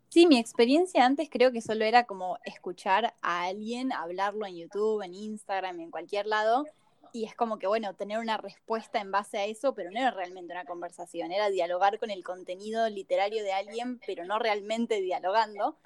Sí, 0.09 0.27
mi 0.27 0.39
experiencia 0.39 1.05
antes 1.05 1.29
creo 1.31 1.53
que 1.53 1.61
solo 1.61 1.85
era 1.85 2.05
como 2.05 2.39
escuchar 2.45 3.15
a 3.21 3.45
alguien 3.45 3.93
hablarlo 3.93 4.47
en 4.47 4.57
YouTube, 4.57 5.03
en 5.03 5.15
Instagram, 5.15 5.81
en 5.81 5.91
cualquier 5.91 6.27
lado, 6.27 6.65
y 7.13 7.25
es 7.25 7.35
como 7.35 7.59
que, 7.59 7.67
bueno, 7.67 7.95
tener 7.95 8.19
una 8.19 8.37
respuesta 8.37 9.01
en 9.01 9.11
base 9.11 9.39
a 9.39 9.45
eso, 9.45 9.75
pero 9.75 9.91
no 9.91 9.99
era 9.99 10.11
realmente 10.11 10.53
una 10.53 10.65
conversación, 10.65 11.31
era 11.31 11.51
dialogar 11.51 11.99
con 11.99 12.11
el 12.11 12.25
contenido 12.25 12.89
literario 12.89 13.43
de 13.43 13.53
alguien, 13.53 14.01
pero 14.07 14.25
no 14.25 14.39
realmente 14.39 15.01
dialogando. 15.01 15.77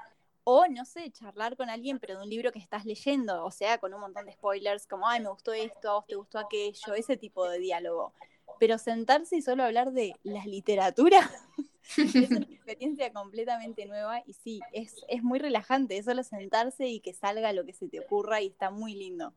O, 0.44 0.66
no 0.66 0.84
sé, 0.84 1.10
charlar 1.10 1.56
con 1.56 1.70
alguien, 1.70 1.98
pero 1.98 2.16
de 2.16 2.24
un 2.24 2.30
libro 2.30 2.50
que 2.50 2.58
estás 2.58 2.84
leyendo, 2.84 3.44
o 3.44 3.50
sea, 3.50 3.78
con 3.78 3.94
un 3.94 4.00
montón 4.00 4.26
de 4.26 4.32
spoilers, 4.32 4.86
como, 4.86 5.06
ay, 5.06 5.20
me 5.20 5.28
gustó 5.28 5.52
esto, 5.52 5.90
a 5.90 5.94
vos 5.94 6.06
te 6.06 6.16
gustó 6.16 6.38
aquello, 6.38 6.94
ese 6.94 7.16
tipo 7.16 7.48
de 7.48 7.58
diálogo. 7.58 8.12
Pero 8.58 8.78
sentarse 8.78 9.36
y 9.36 9.42
solo 9.42 9.64
hablar 9.64 9.92
de 9.92 10.14
la 10.24 10.44
literatura 10.44 11.30
es 11.96 12.30
una 12.30 12.46
experiencia 12.46 13.12
completamente 13.12 13.86
nueva 13.86 14.22
y 14.26 14.32
sí, 14.34 14.60
es, 14.72 14.96
es 15.08 15.22
muy 15.22 15.38
relajante, 15.38 15.96
es 15.96 16.04
solo 16.04 16.22
sentarse 16.22 16.88
y 16.88 17.00
que 17.00 17.12
salga 17.12 17.52
lo 17.52 17.64
que 17.64 17.72
se 17.72 17.88
te 17.88 18.00
ocurra 18.00 18.40
y 18.40 18.48
está 18.48 18.70
muy 18.70 18.94
lindo. 18.94 19.32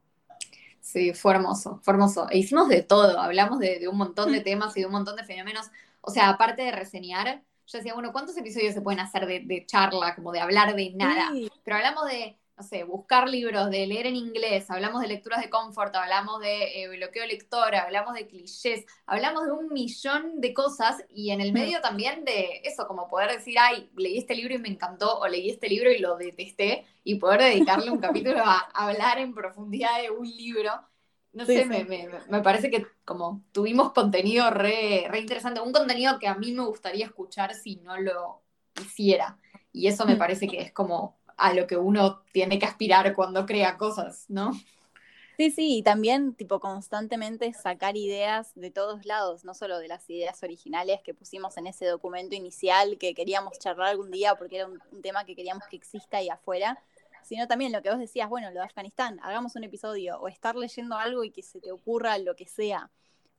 Sí, 0.85 1.15
fue 1.15 1.33
hermoso, 1.33 1.79
fue 1.81 1.95
hermoso. 1.95 2.29
E 2.29 2.37
hicimos 2.37 2.69
de 2.69 2.83
todo, 2.83 3.19
hablamos 3.19 3.57
de, 3.57 3.87
un 3.87 3.97
montón 3.97 4.31
de 4.31 4.41
temas 4.41 4.77
y 4.77 4.81
de 4.81 4.85
un 4.85 4.91
montón 4.91 5.15
de 5.15 5.23
fenómenos. 5.23 5.71
O 6.01 6.11
sea, 6.11 6.29
aparte 6.29 6.61
de 6.61 6.71
reseñar, 6.71 7.41
yo 7.67 7.77
decía, 7.77 7.93
bueno, 7.93 8.11
¿cuántos 8.11 8.37
episodios 8.37 8.73
se 8.73 8.81
pueden 8.81 8.99
hacer 8.99 9.25
de, 9.25 9.65
charla, 9.65 10.15
como 10.15 10.31
de 10.31 10.39
hablar 10.39 10.75
de 10.75 10.91
nada? 10.95 11.31
Pero 11.63 11.77
hablamos 11.77 12.05
de 12.05 12.37
no 12.57 12.63
sé, 12.63 12.85
buscar 12.85 13.27
libros, 13.27 13.69
de 13.69 13.85
leer 13.85 14.07
en 14.07 14.15
inglés, 14.15 14.69
hablamos 14.71 15.01
de 15.01 15.09
lecturas 15.09 15.41
de 15.41 15.49
confort, 15.49 15.93
hablamos 15.93 16.39
de 16.39 16.83
eh, 16.83 16.87
bloqueo 16.87 17.25
lector, 17.25 17.75
hablamos 17.75 18.13
de 18.13 18.27
clichés, 18.27 18.85
hablamos 19.05 19.45
de 19.45 19.51
un 19.51 19.73
millón 19.73 20.39
de 20.39 20.53
cosas 20.53 21.03
y 21.13 21.31
en 21.31 21.41
el 21.41 21.51
medio 21.51 21.81
también 21.81 22.23
de 22.23 22.61
eso, 22.63 22.87
como 22.87 23.09
poder 23.09 23.31
decir, 23.31 23.57
ay, 23.59 23.89
leí 23.97 24.17
este 24.17 24.35
libro 24.35 24.53
y 24.53 24.59
me 24.59 24.69
encantó, 24.69 25.19
o 25.19 25.27
leí 25.27 25.49
este 25.49 25.67
libro 25.67 25.91
y 25.91 25.99
lo 25.99 26.15
detesté, 26.15 26.85
y 27.03 27.15
poder 27.15 27.41
dedicarle 27.41 27.91
un 27.91 27.99
capítulo 27.99 28.39
a, 28.39 28.59
hablar 28.73 29.19
en 29.19 29.33
profundidad 29.33 30.01
de 30.01 30.11
un 30.11 30.25
libro. 30.25 30.71
No 31.35 31.45
sé, 31.45 31.65
Me, 31.65 31.83
me, 31.83 32.41
parece 32.41 32.71
que 32.71 32.87
como 33.03 33.43
tuvimos 33.51 33.91
contenido 33.91 34.49
re, 34.49 35.05
re 35.09 35.19
interesante, 35.19 35.59
un 35.59 35.73
contenido 35.73 36.17
que 36.17 36.27
a 36.27 36.35
mí 36.35 36.53
me 36.53 36.63
gustaría 36.63 37.05
escuchar 37.05 37.53
si 37.53 37.75
no 37.77 37.97
lo 37.97 38.41
hiciera. 38.81 39.37
Y 39.73 39.87
eso 39.87 40.05
me 40.05 40.15
parece 40.15 40.47
que 40.47 40.61
es 40.61 40.71
como 40.71 41.17
a 41.35 41.53
lo 41.53 41.67
que 41.67 41.75
uno 41.75 42.21
tiene 42.31 42.57
que 42.57 42.65
aspirar 42.65 43.13
cuando 43.13 43.45
crea 43.45 43.77
cosas, 43.77 44.25
¿no? 44.29 44.53
Sí, 45.37 45.51
sí, 45.51 45.77
y 45.79 45.83
también 45.83 46.33
tipo 46.33 46.61
constantemente 46.61 47.51
sacar 47.51 47.97
ideas 47.97 48.53
de 48.55 48.71
todos 48.71 49.05
lados, 49.05 49.43
no 49.43 49.53
solo 49.53 49.79
de 49.79 49.89
las 49.89 50.09
ideas 50.09 50.41
originales 50.43 51.01
que 51.03 51.13
pusimos 51.13 51.57
en 51.57 51.67
ese 51.67 51.85
documento 51.87 52.35
inicial 52.35 52.97
que 52.97 53.13
queríamos 53.13 53.59
charlar 53.59 53.89
algún 53.89 54.11
día 54.11 54.35
porque 54.35 54.55
era 54.55 54.67
un, 54.67 54.79
tema 55.01 55.25
que 55.25 55.35
queríamos 55.35 55.65
que 55.69 55.75
exista 55.75 56.17
ahí 56.17 56.29
afuera, 56.29 56.81
sino 57.25 57.47
también 57.47 57.71
lo 57.71 57.81
que 57.81 57.89
vos 57.89 57.99
decías, 57.99 58.29
bueno, 58.29 58.49
lo 58.51 58.59
de 58.59 58.65
Afganistán, 58.65 59.19
hagamos 59.23 59.55
un 59.55 59.63
episodio 59.63 60.19
o 60.19 60.27
estar 60.27 60.55
leyendo 60.55 60.95
algo 60.95 61.23
y 61.23 61.31
que 61.31 61.41
se 61.41 61.59
te 61.59 61.71
ocurra 61.71 62.17
lo 62.19 62.35
que 62.35 62.45
sea. 62.45 62.91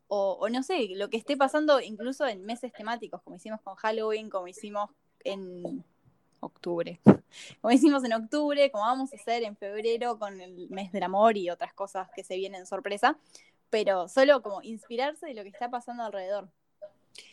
O, 0.09 0.49
no 0.49 0.63
sé, 0.63 0.89
lo 0.91 1.09
que 1.09 1.17
esté 1.17 1.37
pasando 1.37 1.81
incluso 1.81 2.27
en 2.27 2.45
meses 2.45 2.73
temáticos, 2.73 3.23
como 3.23 3.37
hicimos 3.37 3.61
con 3.63 3.75
Halloween, 3.77 4.29
como 4.29 4.49
hicimos 4.49 4.91
en 5.25 5.85
octubre. 6.41 7.01
Como 7.61 7.73
hicimos 7.73 8.03
en 8.05 8.15
octubre, 8.15 8.71
como 8.71 8.85
vamos 8.85 9.13
a 9.13 9.17
hacer 9.17 9.43
en 9.43 9.57
febrero 9.57 10.19
con 10.19 10.41
el 10.41 10.71
mes 10.71 10.91
del 10.93 11.03
amor 11.03 11.37
y 11.37 11.51
otras 11.51 11.75
cosas 11.75 12.09
que 12.15 12.25
se 12.25 12.37
vienen 12.37 12.67
sorpresa, 12.67 13.19
pero 13.69 14.09
solo 14.09 14.41
como 14.43 14.63
inspirarse 14.63 15.27
de 15.27 15.35
lo 15.35 15.43
que 15.43 15.51
está 15.51 15.69
pasando 15.69 16.05
alrededor. 16.05 16.49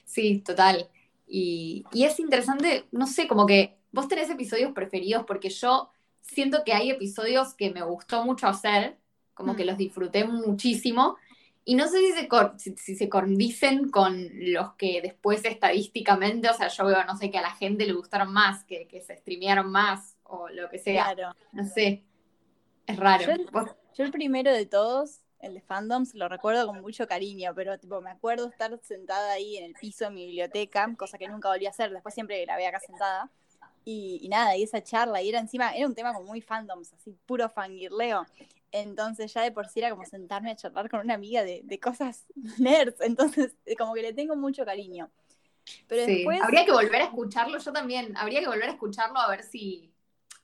Sí, 0.03 0.39
total. 0.39 0.89
Y, 1.27 1.86
es 1.93 2.19
interesante, 2.19 2.86
no 2.91 3.07
sé, 3.07 3.27
como 3.27 3.45
que 3.45 3.77
vos 3.91 4.07
tenés 4.07 4.29
episodios 4.29 4.74
preferidos, 4.74 5.25
porque 5.25 5.50
yo 5.50 5.93
siento 6.24 6.63
que 6.63 6.74
hay 6.74 6.89
episodios 6.89 7.53
que 7.53 7.70
me 7.72 7.84
gustó 7.84 8.25
mucho 8.25 8.48
hacer, 8.48 8.98
como 9.34 9.56
que 9.56 9.63
mm. 9.63 9.68
los 9.68 9.77
disfruté 9.77 10.25
muchísimo, 10.25 11.18
y 11.65 11.75
no 11.75 11.88
sé 11.88 12.00
si 12.00 12.12
se, 12.12 12.75
si, 12.75 12.96
se 12.96 13.10
condicen 13.10 13.89
con 13.89 14.27
los 14.51 14.74
que 14.74 15.01
después 15.01 15.46
estadísticamente, 15.46 16.50
o 16.50 16.53
sea, 16.53 16.68
yo 16.68 16.86
veo, 16.86 17.03
no 17.05 17.16
sé, 17.16 17.31
que 17.31 17.38
a 17.38 17.42
la 17.42 17.55
gente 17.55 17.86
le 17.86 17.94
gustaron 17.94 18.33
más, 18.33 18.66
que, 18.66 18.88
que 18.88 19.00
se 19.00 19.16
streamearon 19.16 19.72
más 19.72 20.18
o 20.24 20.50
lo 20.50 20.70
que 20.70 20.79
sea. 20.79 21.14
Claro. 21.14 21.36
No 21.53 21.64
sé. 21.64 22.03
Es 22.86 22.98
raro. 22.98 23.33
Yo, 23.96 24.03
el 24.03 24.12
primero 24.12 24.51
de 24.51 24.66
todos, 24.66 25.22
el 25.40 25.53
de 25.53 25.62
fandoms, 25.62 26.14
lo 26.16 26.27
recuerdo 26.27 26.68
con 26.68 26.81
mucho 26.81 27.07
cariño, 27.07 27.53
pero 27.55 27.77
tipo, 27.77 28.01
me 28.01 28.09
acuerdo 28.09 28.48
estar 28.48 28.77
sentada 28.81 29.31
ahí 29.31 29.57
en 29.57 29.66
el 29.66 29.74
piso 29.74 30.05
de 30.05 30.12
mi 30.12 30.25
biblioteca, 30.25 30.94
cosa 30.98 31.18
que 31.18 31.29
nunca 31.29 31.48
volví 31.48 31.66
a 31.66 31.70
hacer, 31.70 31.92
después 31.92 32.14
siempre 32.14 32.44
grabé 32.44 32.68
acá 32.68 32.81
sentada. 32.81 33.31
Y, 33.85 34.19
y, 34.22 34.29
nada, 34.29 34.55
y 34.55 34.63
esa 34.63 34.81
charla, 34.81 35.22
y 35.22 35.29
era 35.29 35.39
encima, 35.39 35.72
era 35.72 35.87
un 35.87 35.96
tema 35.96 36.13
como 36.13 36.25
muy 36.25 36.41
fandoms, 36.41 36.93
así, 36.93 37.17
puro 37.25 37.50
fangirleo. 37.50 38.25
Entonces 38.74 39.31
ya 39.31 39.43
de 39.43 39.51
por 39.51 39.67
sí 39.67 39.79
era 39.79 39.91
como 39.91 40.03
sentarme 40.03 40.50
a 40.50 40.55
charlar 40.55 40.89
con 40.89 41.01
una 41.01 41.13
amiga 41.13 41.43
de, 41.43 41.79
cosas 41.79 42.25
nerds. 42.57 43.00
Entonces 43.01 43.55
eh, 43.65 43.75
como 43.75 43.93
que 43.93 44.01
le 44.01 44.13
tengo 44.13 44.35
mucho 44.35 44.65
cariño. 44.65 45.11
Pero 45.87 46.05
después... 46.05 46.41
Habría 46.41 46.65
que 46.65 46.72
volver 46.72 47.01
a 47.01 47.05
escucharlo, 47.05 47.57
yo 47.59 47.72
también. 47.72 48.17
Habría 48.17 48.41
que 48.41 48.48
volver 48.48 48.69
a 48.69 48.74
escucharlo 48.74 49.19
a 49.19 49.29
ver 49.29 49.43
si, 49.43 49.93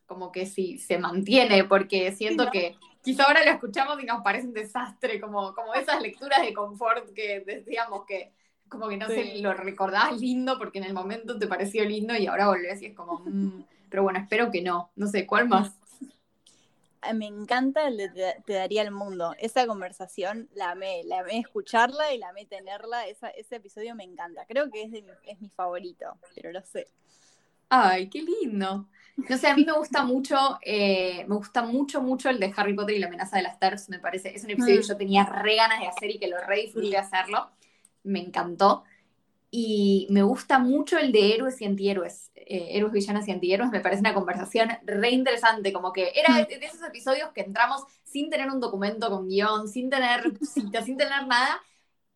como 0.05 0.31
que 0.31 0.45
si 0.45 0.77
se 0.77 0.99
mantiene, 0.99 1.63
porque 1.63 2.11
siento 2.11 2.51
que 2.51 2.77
quizá 3.01 3.23
ahora 3.23 3.43
lo 3.43 3.51
escuchamos 3.51 4.01
y 4.01 4.05
nos 4.05 4.21
parece 4.21 4.47
un 4.47 4.53
desastre, 4.53 5.19
como, 5.19 5.53
como 5.55 5.73
esas 5.73 5.99
lecturas 6.01 6.41
de 6.41 6.53
confort 6.53 7.11
que 7.13 7.41
decíamos 7.41 8.05
que 8.05 8.31
como 8.69 8.87
que 8.87 8.97
no 8.97 9.07
sé, 9.07 9.39
lo 9.39 9.53
recordabas 9.53 10.19
lindo 10.19 10.57
porque 10.57 10.79
en 10.79 10.85
el 10.85 10.93
momento 10.93 11.37
te 11.37 11.47
pareció 11.47 11.83
lindo 11.85 12.15
y 12.15 12.27
ahora 12.27 12.47
volvés 12.47 12.81
y 12.81 12.87
es 12.87 12.95
como, 12.95 13.19
mm". 13.25 13.65
pero 13.89 14.03
bueno, 14.03 14.19
espero 14.19 14.51
que 14.51 14.61
no. 14.61 14.91
No 14.95 15.07
sé, 15.07 15.25
¿cuál 15.25 15.49
más? 15.49 15.75
Eh, 17.03 17.13
me 17.13 17.27
encanta 17.27 17.87
el 17.87 17.97
de 17.97 18.35
te, 18.45 18.53
daría 18.53 18.81
el 18.81 18.91
mundo. 18.91 19.35
Esa 19.39 19.65
conversación 19.67 20.49
la 20.53 20.71
amé, 20.71 21.03
la 21.05 21.19
amé 21.19 21.39
escucharla 21.39 22.13
y 22.13 22.17
la 22.17 22.29
amé 22.29 22.45
tenerla. 22.45 23.07
ese 23.07 23.55
episodio 23.55 23.95
me 23.95 24.03
encanta. 24.03 24.45
Creo 24.47 24.69
que 24.69 24.83
es, 24.83 24.91
mi, 24.91 25.03
es 25.23 25.41
mi 25.41 25.49
favorito, 25.49 26.17
pero 26.35 26.51
lo 26.51 26.61
sé. 26.61 26.87
Ay, 27.69 28.09
qué 28.09 28.23
lindo. 28.23 28.87
No 29.27 29.37
sé, 29.37 29.47
a 29.47 29.55
mí 29.55 29.65
me 29.65 29.73
gusta 29.73 30.03
mucho, 30.03 30.59
eh, 30.61 31.25
me 31.27 31.35
gusta 31.35 31.61
mucho, 31.61 32.01
mucho 32.01 32.29
el 32.29 32.39
de 32.39 32.53
Harry 32.55 32.73
Potter 32.73 32.95
y 32.95 32.99
la 32.99 33.07
amenaza 33.07 33.37
de 33.37 33.43
las 33.43 33.53
Stars, 33.53 33.89
me 33.89 33.99
parece. 33.99 34.33
Es 34.35 34.43
un 34.43 34.51
episodio 34.51 34.77
que 34.77 34.85
mm. 34.85 34.87
yo 34.87 34.97
tenía 34.97 35.25
re 35.25 35.55
ganas 35.55 35.79
de 35.79 35.87
hacer 35.87 36.09
y 36.09 36.19
que 36.19 36.27
lo 36.27 36.37
re 36.39 36.61
disfruté 36.61 36.97
hacerlo. 36.97 37.49
Me 38.03 38.19
encantó. 38.19 38.83
Y 39.51 40.05
me 40.11 40.21
gusta 40.21 40.59
mucho 40.59 40.99
el 40.99 41.11
de 41.11 41.33
héroes 41.33 41.59
y 41.59 41.65
antihéroes, 41.65 42.31
eh, 42.35 42.67
héroes, 42.71 42.93
villanos 42.93 43.27
y 43.27 43.31
antihéroes. 43.31 43.71
Me 43.71 43.79
parece 43.79 44.01
una 44.01 44.13
conversación 44.13 44.69
re 44.85 45.09
interesante, 45.09 45.73
como 45.73 45.91
que 45.91 46.11
era 46.15 46.33
mm. 46.33 46.47
de, 46.47 46.65
esos 46.65 46.83
episodios 46.83 47.31
que 47.31 47.41
entramos 47.41 47.83
sin 48.03 48.29
tener 48.29 48.49
un 48.49 48.59
documento 48.59 49.09
con 49.09 49.27
guion, 49.27 49.67
sin 49.67 49.89
tener 49.89 50.37
sin 50.41 50.71
tener 50.71 51.25
nada, 51.27 51.59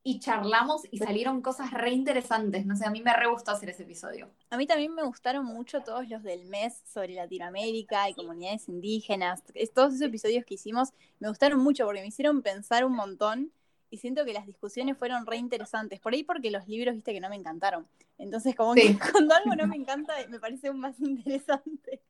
y 0.03 0.19
charlamos 0.19 0.81
y 0.91 0.97
salieron 0.97 1.41
cosas 1.41 1.71
re 1.71 1.91
interesantes. 1.91 2.65
No 2.65 2.75
sé, 2.75 2.85
a 2.85 2.91
mí 2.91 3.01
me 3.01 3.15
re 3.15 3.27
gustó 3.27 3.51
hacer 3.51 3.69
ese 3.69 3.83
episodio. 3.83 4.29
A 4.49 4.57
mí 4.57 4.67
también 4.67 4.93
me 4.93 5.03
gustaron 5.03 5.45
mucho 5.45 5.81
todos 5.81 6.07
los 6.09 6.21
del 6.23 6.45
mes 6.45 6.81
sobre 6.85 7.13
Latinoamérica 7.13 8.09
y 8.09 8.13
comunidades 8.13 8.67
indígenas. 8.67 9.41
Todos 9.73 9.93
esos 9.93 10.07
episodios 10.07 10.43
que 10.45 10.55
hicimos 10.55 10.89
me 11.19 11.29
gustaron 11.29 11.61
mucho 11.61 11.85
porque 11.85 12.01
me 12.01 12.07
hicieron 12.07 12.41
pensar 12.41 12.83
un 12.83 12.93
montón 12.93 13.51
y 13.93 13.97
siento 13.97 14.25
que 14.25 14.33
las 14.33 14.47
discusiones 14.47 14.97
fueron 14.97 15.27
re 15.27 15.37
interesantes. 15.37 15.99
Por 15.99 16.13
ahí 16.13 16.23
porque 16.23 16.49
los 16.49 16.67
libros, 16.67 16.95
viste, 16.95 17.13
que 17.13 17.19
no 17.19 17.29
me 17.29 17.35
encantaron. 17.35 17.87
Entonces, 18.17 18.55
como 18.55 18.73
que 18.73 18.97
cuando 19.11 19.35
algo 19.35 19.55
no 19.55 19.67
me 19.67 19.75
encanta, 19.75 20.15
me 20.29 20.39
parece 20.39 20.69
aún 20.69 20.79
más 20.79 20.99
interesante. 20.99 22.01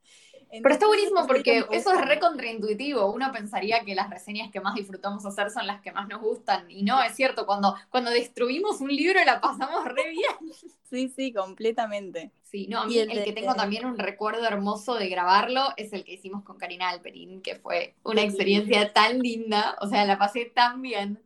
Pero 0.49 0.73
está 0.73 0.87
buenísimo 0.87 1.27
porque 1.27 1.65
eso 1.71 1.91
es 1.91 2.01
re 2.05 2.19
contraintuitivo. 2.19 3.11
Uno 3.11 3.31
pensaría 3.33 3.83
que 3.83 3.95
las 3.95 4.09
reseñas 4.09 4.49
que 4.49 4.61
más 4.61 4.75
disfrutamos 4.75 5.25
hacer 5.25 5.49
son 5.49 5.67
las 5.67 5.81
que 5.81 5.91
más 5.91 6.07
nos 6.07 6.21
gustan. 6.21 6.71
Y 6.71 6.83
no, 6.83 7.01
es 7.01 7.15
cierto, 7.15 7.45
cuando, 7.45 7.75
cuando 7.89 8.11
destruimos 8.11 8.79
un 8.79 8.95
libro 8.95 9.19
la 9.25 9.41
pasamos 9.41 9.83
re 9.85 10.09
bien. 10.09 10.53
Sí, 10.93 11.09
sí, 11.09 11.33
completamente. 11.33 12.31
Sí, 12.43 12.67
no, 12.67 12.81
a 12.81 12.85
mí 12.85 12.99
el, 12.99 13.23
que 13.23 13.33
tengo 13.33 13.55
también 13.55 13.83
un 13.83 13.97
recuerdo 13.97 14.45
hermoso 14.45 14.93
de 14.93 15.09
grabarlo 15.09 15.69
es 15.75 15.91
el 15.91 16.03
que 16.03 16.13
hicimos 16.13 16.43
con 16.43 16.59
Karina 16.59 16.89
Alperín, 16.89 17.41
que 17.41 17.55
fue 17.55 17.95
una 18.03 18.21
experiencia 18.21 18.93
tan 18.93 19.17
linda. 19.17 19.75
O 19.81 19.87
sea, 19.87 20.05
la 20.05 20.19
pasé 20.19 20.45
tan 20.45 20.83
bien. 20.83 21.19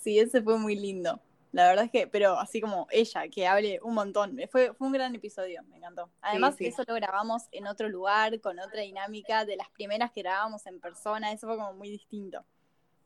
Sí, 0.00 0.18
ese 0.18 0.42
fue 0.42 0.58
muy 0.58 0.76
lindo. 0.76 1.20
La 1.52 1.66
verdad 1.68 1.84
es 1.86 1.90
que, 1.90 2.06
pero 2.06 2.38
así 2.38 2.60
como 2.60 2.86
ella, 2.90 3.28
que 3.28 3.46
hable 3.46 3.80
un 3.82 3.94
montón. 3.94 4.38
Fue, 4.50 4.72
fue 4.72 4.86
un 4.86 4.92
gran 4.92 5.14
episodio, 5.14 5.62
me 5.64 5.76
encantó. 5.78 6.08
Además, 6.20 6.54
eso 6.58 6.82
lo 6.86 6.94
grabamos 6.94 7.42
en 7.50 7.66
otro 7.66 7.88
lugar, 7.88 8.40
con 8.40 8.58
otra 8.60 8.82
dinámica, 8.82 9.44
de 9.44 9.56
las 9.56 9.68
primeras 9.70 10.12
que 10.12 10.22
grabamos 10.22 10.64
en 10.66 10.80
persona, 10.80 11.32
eso 11.32 11.48
fue 11.48 11.56
como 11.56 11.72
muy 11.74 11.90
distinto. 11.90 12.44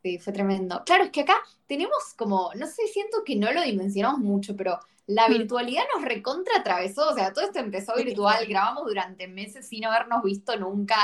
Sí, 0.02 0.18
fue 0.18 0.34
tremendo. 0.34 0.82
Claro, 0.84 1.04
es 1.04 1.10
que 1.10 1.22
acá 1.22 1.36
tenemos 1.66 2.12
como, 2.18 2.50
no 2.56 2.66
sé, 2.66 2.86
siento 2.88 3.24
que 3.24 3.36
no 3.36 3.50
lo 3.52 3.62
dimensionamos 3.62 4.20
mucho, 4.20 4.54
pero 4.54 4.78
la 5.06 5.28
virtualidad 5.28 5.82
nos 5.94 6.04
recontra 6.04 6.58
atravesó, 6.58 7.10
o 7.10 7.14
sea, 7.14 7.32
todo 7.32 7.44
esto 7.44 7.58
empezó 7.58 7.94
virtual, 7.94 8.46
grabamos 8.46 8.84
durante 8.86 9.28
meses 9.28 9.68
sin 9.68 9.84
habernos 9.84 10.22
visto 10.22 10.56
nunca, 10.56 10.96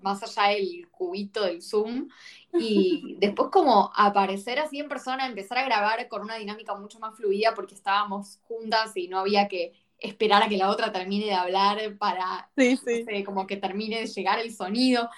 más 0.00 0.22
allá 0.22 0.54
del 0.54 0.88
cubito 0.90 1.44
del 1.44 1.62
Zoom, 1.62 2.08
y 2.52 3.16
después 3.20 3.50
como 3.50 3.92
aparecer 3.94 4.58
así 4.58 4.80
en 4.80 4.88
persona, 4.88 5.26
empezar 5.26 5.58
a 5.58 5.64
grabar 5.64 6.08
con 6.08 6.22
una 6.22 6.36
dinámica 6.36 6.74
mucho 6.74 6.98
más 6.98 7.16
fluida 7.16 7.54
porque 7.54 7.74
estábamos 7.74 8.40
juntas 8.48 8.96
y 8.96 9.06
no 9.06 9.20
había 9.20 9.46
que 9.46 9.72
esperar 9.98 10.42
a 10.42 10.48
que 10.48 10.56
la 10.56 10.70
otra 10.70 10.92
termine 10.92 11.26
de 11.26 11.34
hablar 11.34 11.96
para, 11.98 12.50
como 13.24 13.46
que 13.46 13.56
termine 13.56 14.00
de 14.00 14.06
llegar 14.06 14.38
el 14.40 14.54
sonido. 14.54 15.08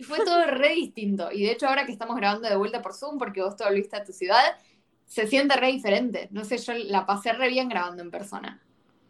Fue 0.00 0.24
todo 0.24 0.44
re 0.46 0.70
distinto. 0.70 1.30
Y 1.30 1.44
de 1.44 1.52
hecho 1.52 1.68
ahora 1.68 1.86
que 1.86 1.92
estamos 1.92 2.16
grabando 2.16 2.48
de 2.48 2.56
vuelta 2.56 2.82
por 2.82 2.94
Zoom, 2.94 3.16
porque 3.18 3.42
vos 3.42 3.56
te 3.56 3.64
volviste 3.64 3.96
a 3.96 4.04
tu 4.04 4.12
ciudad, 4.12 4.56
se 5.06 5.26
siente 5.26 5.56
re 5.56 5.68
diferente. 5.68 6.28
No 6.30 6.44
sé, 6.44 6.58
yo 6.58 6.72
la 6.74 7.06
pasé 7.06 7.32
re 7.32 7.48
bien 7.48 7.68
grabando 7.68 8.02
en 8.02 8.10
persona. 8.10 8.60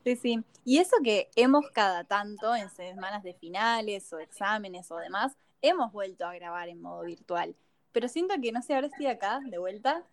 Sí, 0.05 0.17
sí. 0.17 0.45
Y 0.65 0.79
eso 0.79 0.97
que 1.03 1.31
hemos 1.37 1.71
cada 1.71 2.05
tanto, 2.05 2.55
en 2.55 2.69
semanas 2.71 3.23
de 3.23 3.35
finales 3.35 4.13
o 4.13 4.19
exámenes 4.19 4.91
o 4.91 4.97
demás, 4.97 5.37
hemos 5.63 5.93
vuelto 5.93 6.27
a 6.27 6.35
grabar 6.35 6.69
en 6.69 6.81
modo 6.81 7.03
virtual. 7.03 7.57
Pero 7.93 8.09
siento 8.09 8.35
que, 8.41 8.53
no 8.53 8.61
sé, 8.61 8.75
ahora 8.75 8.89
estoy 8.89 9.07
acá 9.07 9.41
de 9.45 9.59
vuelta 9.59 10.05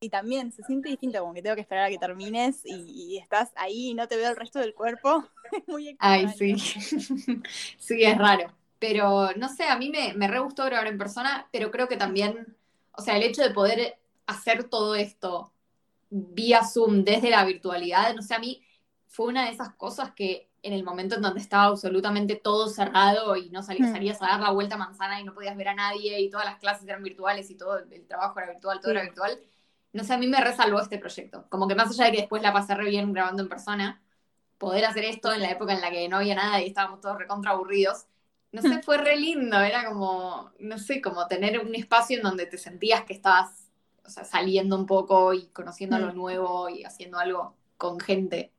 y 0.00 0.10
también 0.10 0.52
se 0.52 0.62
siente 0.62 0.90
distinto, 0.90 1.20
como 1.20 1.32
que 1.32 1.42
tengo 1.42 1.54
que 1.54 1.62
esperar 1.62 1.86
a 1.86 1.88
que 1.88 1.98
termines 1.98 2.60
y, 2.64 3.18
estás 3.18 3.52
ahí 3.56 3.90
y 3.90 3.94
no 3.94 4.08
te 4.08 4.16
veo 4.16 4.30
el 4.30 4.36
resto 4.36 4.58
del 4.58 4.74
cuerpo. 4.74 5.24
Muy 5.66 5.88
extraño. 5.88 6.28
Ay, 6.28 6.34
sí. 6.36 6.56
sí, 7.78 8.04
es 8.04 8.18
raro. 8.18 8.52
Pero 8.78 9.32
no 9.36 9.48
sé, 9.48 9.64
a 9.64 9.78
mí 9.78 9.88
me, 9.90 10.12
me 10.14 10.28
re 10.28 10.38
gustó 10.40 10.64
grabar 10.66 10.86
en 10.86 10.98
persona, 10.98 11.48
pero 11.50 11.70
creo 11.70 11.88
que 11.88 11.96
también, 11.96 12.56
o 12.92 13.00
sea, 13.00 13.16
el 13.16 13.22
hecho 13.22 13.42
de 13.42 13.50
poder 13.50 13.98
hacer 14.26 14.64
todo 14.64 14.94
esto 14.94 15.52
vía 16.10 16.64
Zoom 16.64 17.04
desde 17.04 17.30
la 17.30 17.44
virtualidad, 17.44 18.14
no 18.14 18.22
sé, 18.22 18.34
a 18.34 18.38
mí 18.38 18.62
fue 19.06 19.26
una 19.26 19.46
de 19.46 19.52
esas 19.52 19.74
cosas 19.74 20.12
que 20.12 20.50
en 20.62 20.72
el 20.72 20.82
momento 20.82 21.16
en 21.16 21.22
donde 21.22 21.40
estaba 21.40 21.64
absolutamente 21.64 22.36
todo 22.36 22.68
cerrado 22.68 23.36
y 23.36 23.50
no 23.50 23.62
salías, 23.62 23.90
mm. 23.90 23.92
salías 23.92 24.22
a 24.22 24.26
dar 24.26 24.40
la 24.40 24.50
vuelta 24.50 24.74
a 24.74 24.78
manzana 24.78 25.20
y 25.20 25.24
no 25.24 25.34
podías 25.34 25.56
ver 25.56 25.68
a 25.68 25.74
nadie 25.74 26.20
y 26.20 26.30
todas 26.30 26.46
las 26.46 26.58
clases 26.58 26.88
eran 26.88 27.02
virtuales 27.02 27.50
y 27.50 27.54
todo 27.56 27.78
el 27.78 28.06
trabajo 28.06 28.38
era 28.38 28.50
virtual, 28.50 28.80
todo 28.80 28.90
era 28.90 29.02
virtual, 29.02 29.38
no 29.92 30.04
sé, 30.04 30.14
a 30.14 30.18
mí 30.18 30.26
me 30.26 30.40
resalvó 30.40 30.80
este 30.80 30.98
proyecto. 30.98 31.46
Como 31.48 31.66
que 31.66 31.74
más 31.74 31.90
allá 31.90 32.06
de 32.06 32.12
que 32.12 32.18
después 32.18 32.42
la 32.42 32.52
pasé 32.52 32.74
re 32.74 32.90
bien 32.90 33.12
grabando 33.12 33.42
en 33.42 33.48
persona, 33.48 34.02
poder 34.58 34.84
hacer 34.84 35.04
esto 35.04 35.32
en 35.32 35.40
la 35.40 35.50
época 35.50 35.72
en 35.72 35.80
la 35.80 35.90
que 35.90 36.08
no 36.08 36.18
había 36.18 36.34
nada 36.34 36.60
y 36.60 36.66
estábamos 36.66 37.00
todos 37.00 37.18
recontra 37.18 37.52
aburridos, 37.52 38.06
no 38.52 38.62
sé, 38.62 38.82
fue 38.82 38.98
re 38.98 39.16
lindo. 39.16 39.58
Era 39.60 39.86
como, 39.86 40.52
no 40.58 40.78
sé, 40.78 41.00
como 41.00 41.26
tener 41.26 41.60
un 41.60 41.74
espacio 41.74 42.16
en 42.16 42.22
donde 42.22 42.46
te 42.46 42.58
sentías 42.58 43.04
que 43.04 43.12
estabas 43.12 43.65
o 44.06 44.10
sea, 44.10 44.24
saliendo 44.24 44.76
un 44.76 44.86
poco 44.86 45.34
y 45.34 45.46
conociendo 45.48 45.98
lo 45.98 46.12
mm. 46.12 46.16
nuevo 46.16 46.68
y 46.68 46.84
haciendo 46.84 47.18
algo 47.18 47.54
con 47.76 48.00
gente. 48.00 48.52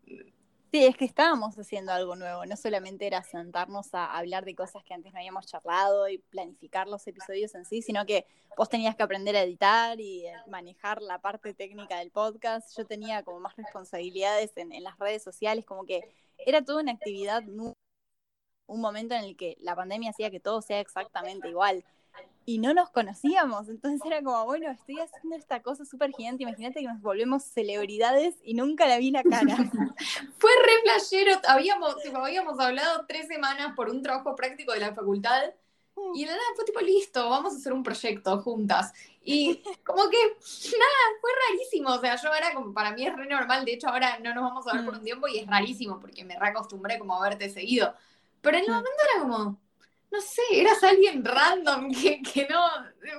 Sí, 0.72 0.86
es 0.86 0.98
que 0.98 1.06
estábamos 1.06 1.58
haciendo 1.58 1.94
algo 1.94 2.18
nuevo, 2.18 2.46
no 2.46 2.58
solamente 2.58 3.08
era 3.08 3.24
sentarnos 3.24 3.94
a 3.94 4.18
hablar 4.18 4.44
de 4.44 4.54
cosas 4.54 4.84
que 4.84 4.94
antes 4.94 5.14
no 5.14 5.20
habíamos 5.20 5.48
charlado 5.48 6.10
y 6.10 6.18
planificar 6.18 6.88
los 6.88 7.08
episodios 7.08 7.56
en 7.56 7.64
sí, 7.64 7.82
sino 7.82 8.06
que 8.06 8.26
vos 8.58 8.68
tenías 8.68 8.96
que 8.96 9.04
aprender 9.04 9.38
a 9.38 9.44
editar 9.44 10.00
y 10.02 10.26
eh, 10.26 10.34
manejar 10.48 11.02
la 11.02 11.20
parte 11.20 11.54
técnica 11.54 12.00
del 12.00 12.12
podcast. 12.12 12.78
Yo 12.78 12.86
tenía 12.86 13.24
como 13.24 13.40
más 13.40 13.56
responsabilidades 13.56 14.52
en, 14.58 14.74
en 14.74 14.84
las 14.84 15.00
redes 15.00 15.24
sociales, 15.24 15.66
como 15.66 15.86
que 15.86 16.02
era 16.38 16.64
toda 16.64 16.82
una 16.82 16.92
actividad, 16.92 17.44
un 17.48 18.82
momento 18.82 19.16
en 19.16 19.24
el 19.24 19.38
que 19.38 19.56
la 19.62 19.74
pandemia 19.74 20.10
hacía 20.10 20.30
que 20.30 20.42
todo 20.42 20.62
sea 20.62 20.82
exactamente 20.82 21.48
igual 21.48 21.86
y 22.49 22.60
no 22.60 22.73
nos 22.73 22.89
conocíamos. 22.89 23.67
Entonces 23.67 23.99
era 24.06 24.23
como, 24.23 24.45
bueno, 24.45 24.71
estoy 24.71 24.97
haciendo 24.99 25.36
esta 25.36 25.62
cosa 25.62 25.84
súper 25.84 26.12
gigante. 26.13 26.43
Imagínate 26.43 26.80
que 26.80 26.88
nos 26.88 27.01
volvemos 27.01 27.43
celebridades 27.43 28.36
y 28.41 28.53
nunca 28.53 28.88
la 28.88 28.97
vi 28.99 29.12
la 29.12 29.21
cara. 29.21 29.58
Fue 30.39 30.51
re 30.65 30.82
flashero. 30.84 31.41
Habíamos, 31.45 31.97
habíamos 32.13 32.58
hablado 32.58 33.06
tres 33.06 33.27
semanas 33.27 33.73
por 33.75 33.89
un 33.89 34.01
trabajo 34.01 34.34
práctico 34.34 34.71
de 34.71 34.80
la 34.80 34.95
facultad. 34.95 35.43
Mm. 35.97 36.15
Y 36.15 36.23
nada, 36.23 36.39
fue 36.56 36.63
tipo, 36.63 36.80
listo, 36.80 37.30
vamos 37.30 37.53
a 37.53 37.58
hacer 37.58 37.73
un 37.73 37.84
proyecto 37.84 38.39
juntas. 38.39 38.93
Y 39.21 39.62
como 39.84 40.10
que, 40.10 40.17
nada, 40.17 40.99
fue 41.19 41.32
rarísimo. 41.49 41.89
O 41.89 41.99
sea, 41.99 42.15
yo 42.15 42.34
era 42.34 42.53
como, 42.53 42.73
para 42.73 42.93
mí 42.93 43.06
es 43.06 43.13
re 43.13 43.27
normal. 43.27 43.65
De 43.65 43.73
hecho, 43.73 43.89
ahora 43.89 44.19
no 44.19 44.34
nos 44.34 44.43
vamos 44.43 44.67
a 44.69 44.73
ver 44.73 44.86
por 44.86 44.93
mm. 44.93 44.97
un 44.99 45.03
tiempo 45.03 45.27
y 45.27 45.39
es 45.39 45.47
rarísimo 45.47 45.99
porque 45.99 46.23
me 46.23 46.39
reacostumbré 46.39 46.97
como 46.97 47.21
a 47.21 47.27
verte 47.27 47.49
seguido. 47.49 47.93
Pero 48.39 48.58
en 48.58 48.63
el 48.63 48.69
mm. 48.69 48.73
momento 48.73 49.01
era 49.12 49.21
como, 49.21 49.60
no 50.12 50.22
sé, 50.22 50.41
eras 50.52 50.84
alguien 50.84 51.24
random 51.24 51.91
que, 52.02 52.22
que 52.22 52.48
no, 52.48 52.62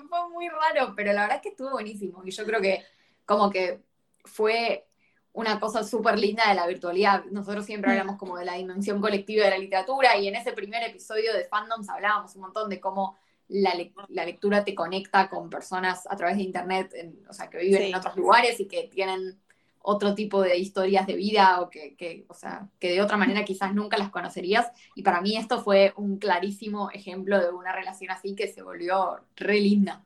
fue 0.09 0.29
muy 0.31 0.49
raro, 0.49 0.95
pero 0.97 1.13
la 1.13 1.23
verdad 1.23 1.37
es 1.37 1.43
que 1.43 1.49
estuvo 1.51 1.71
buenísimo 1.71 2.23
y 2.25 2.31
yo 2.31 2.45
creo 2.45 2.61
que 2.61 2.85
como 3.25 3.51
que 3.51 3.83
fue 4.25 4.87
una 5.33 5.61
cosa 5.61 5.85
súper 5.85 6.19
linda 6.19 6.49
de 6.49 6.55
la 6.55 6.67
virtualidad. 6.67 7.25
Nosotros 7.27 7.65
siempre 7.65 7.91
hablamos 7.91 8.17
como 8.17 8.37
de 8.39 8.45
la 8.45 8.55
dimensión 8.55 9.01
colectiva 9.01 9.45
de 9.45 9.51
la 9.51 9.59
literatura 9.59 10.17
y 10.17 10.27
en 10.27 10.35
ese 10.35 10.53
primer 10.53 10.83
episodio 10.83 11.33
de 11.33 11.45
Fandoms 11.45 11.89
hablábamos 11.89 12.35
un 12.35 12.43
montón 12.43 12.69
de 12.69 12.81
cómo 12.81 13.17
la, 13.49 13.73
la 14.09 14.25
lectura 14.25 14.65
te 14.65 14.75
conecta 14.75 15.29
con 15.29 15.49
personas 15.49 16.07
a 16.11 16.17
través 16.17 16.37
de 16.37 16.43
Internet, 16.43 16.93
o 17.29 17.33
sea, 17.33 17.49
que 17.49 17.59
viven 17.59 17.83
en 17.83 17.95
otros 17.95 18.17
lugares 18.17 18.59
y 18.61 18.67
que 18.67 18.89
tienen 18.89 19.41
otro 19.81 20.15
tipo 20.15 20.43
de 20.43 20.59
historias 20.59 21.07
de 21.07 21.15
vida 21.15 21.61
o 21.61 21.71
que, 21.71 22.25
o 22.29 22.35
sea, 22.35 22.69
que 22.79 22.93
de 22.93 23.03
otra 23.03 23.17
manera 23.17 23.45
quizás 23.45 23.75
nunca 23.75 23.97
las 23.97 24.11
conocerías. 24.11 24.71
Y 24.95 25.03
para 25.03 25.21
mí 25.21 25.37
esto 25.37 25.63
fue 25.63 25.93
un 25.97 26.19
clarísimo 26.19 26.91
ejemplo 26.91 27.41
de 27.41 27.51
una 27.51 27.73
relación 27.73 28.11
así 28.11 28.35
que 28.35 28.49
se 28.49 28.63
volvió 28.63 29.21
re 29.37 29.61
linda. 29.61 30.05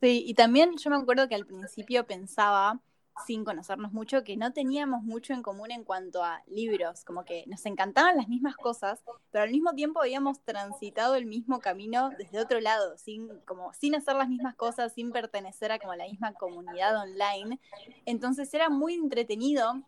Sí, 0.00 0.24
y 0.26 0.34
también 0.34 0.76
yo 0.78 0.90
me 0.90 0.96
acuerdo 0.96 1.28
que 1.28 1.34
al 1.34 1.46
principio 1.46 2.06
pensaba 2.06 2.80
sin 3.26 3.44
conocernos 3.44 3.92
mucho, 3.92 4.24
que 4.24 4.36
no 4.36 4.52
teníamos 4.52 5.02
mucho 5.02 5.32
en 5.32 5.42
común 5.42 5.70
en 5.70 5.84
cuanto 5.84 6.22
a 6.22 6.42
libros, 6.46 7.04
como 7.04 7.24
que 7.24 7.44
nos 7.46 7.64
encantaban 7.66 8.16
las 8.16 8.28
mismas 8.28 8.56
cosas, 8.56 9.02
pero 9.30 9.44
al 9.44 9.50
mismo 9.50 9.72
tiempo 9.72 10.00
habíamos 10.00 10.40
transitado 10.40 11.14
el 11.14 11.26
mismo 11.26 11.60
camino 11.60 12.10
desde 12.18 12.40
otro 12.40 12.60
lado, 12.60 12.96
sin, 12.98 13.40
como, 13.40 13.72
sin 13.74 13.94
hacer 13.94 14.16
las 14.16 14.28
mismas 14.28 14.54
cosas, 14.54 14.92
sin 14.92 15.12
pertenecer 15.12 15.72
a 15.72 15.78
como 15.78 15.94
la 15.94 16.04
misma 16.04 16.34
comunidad 16.34 16.96
online. 16.96 17.60
Entonces 18.06 18.52
era 18.54 18.68
muy 18.68 18.94
entretenido 18.94 19.82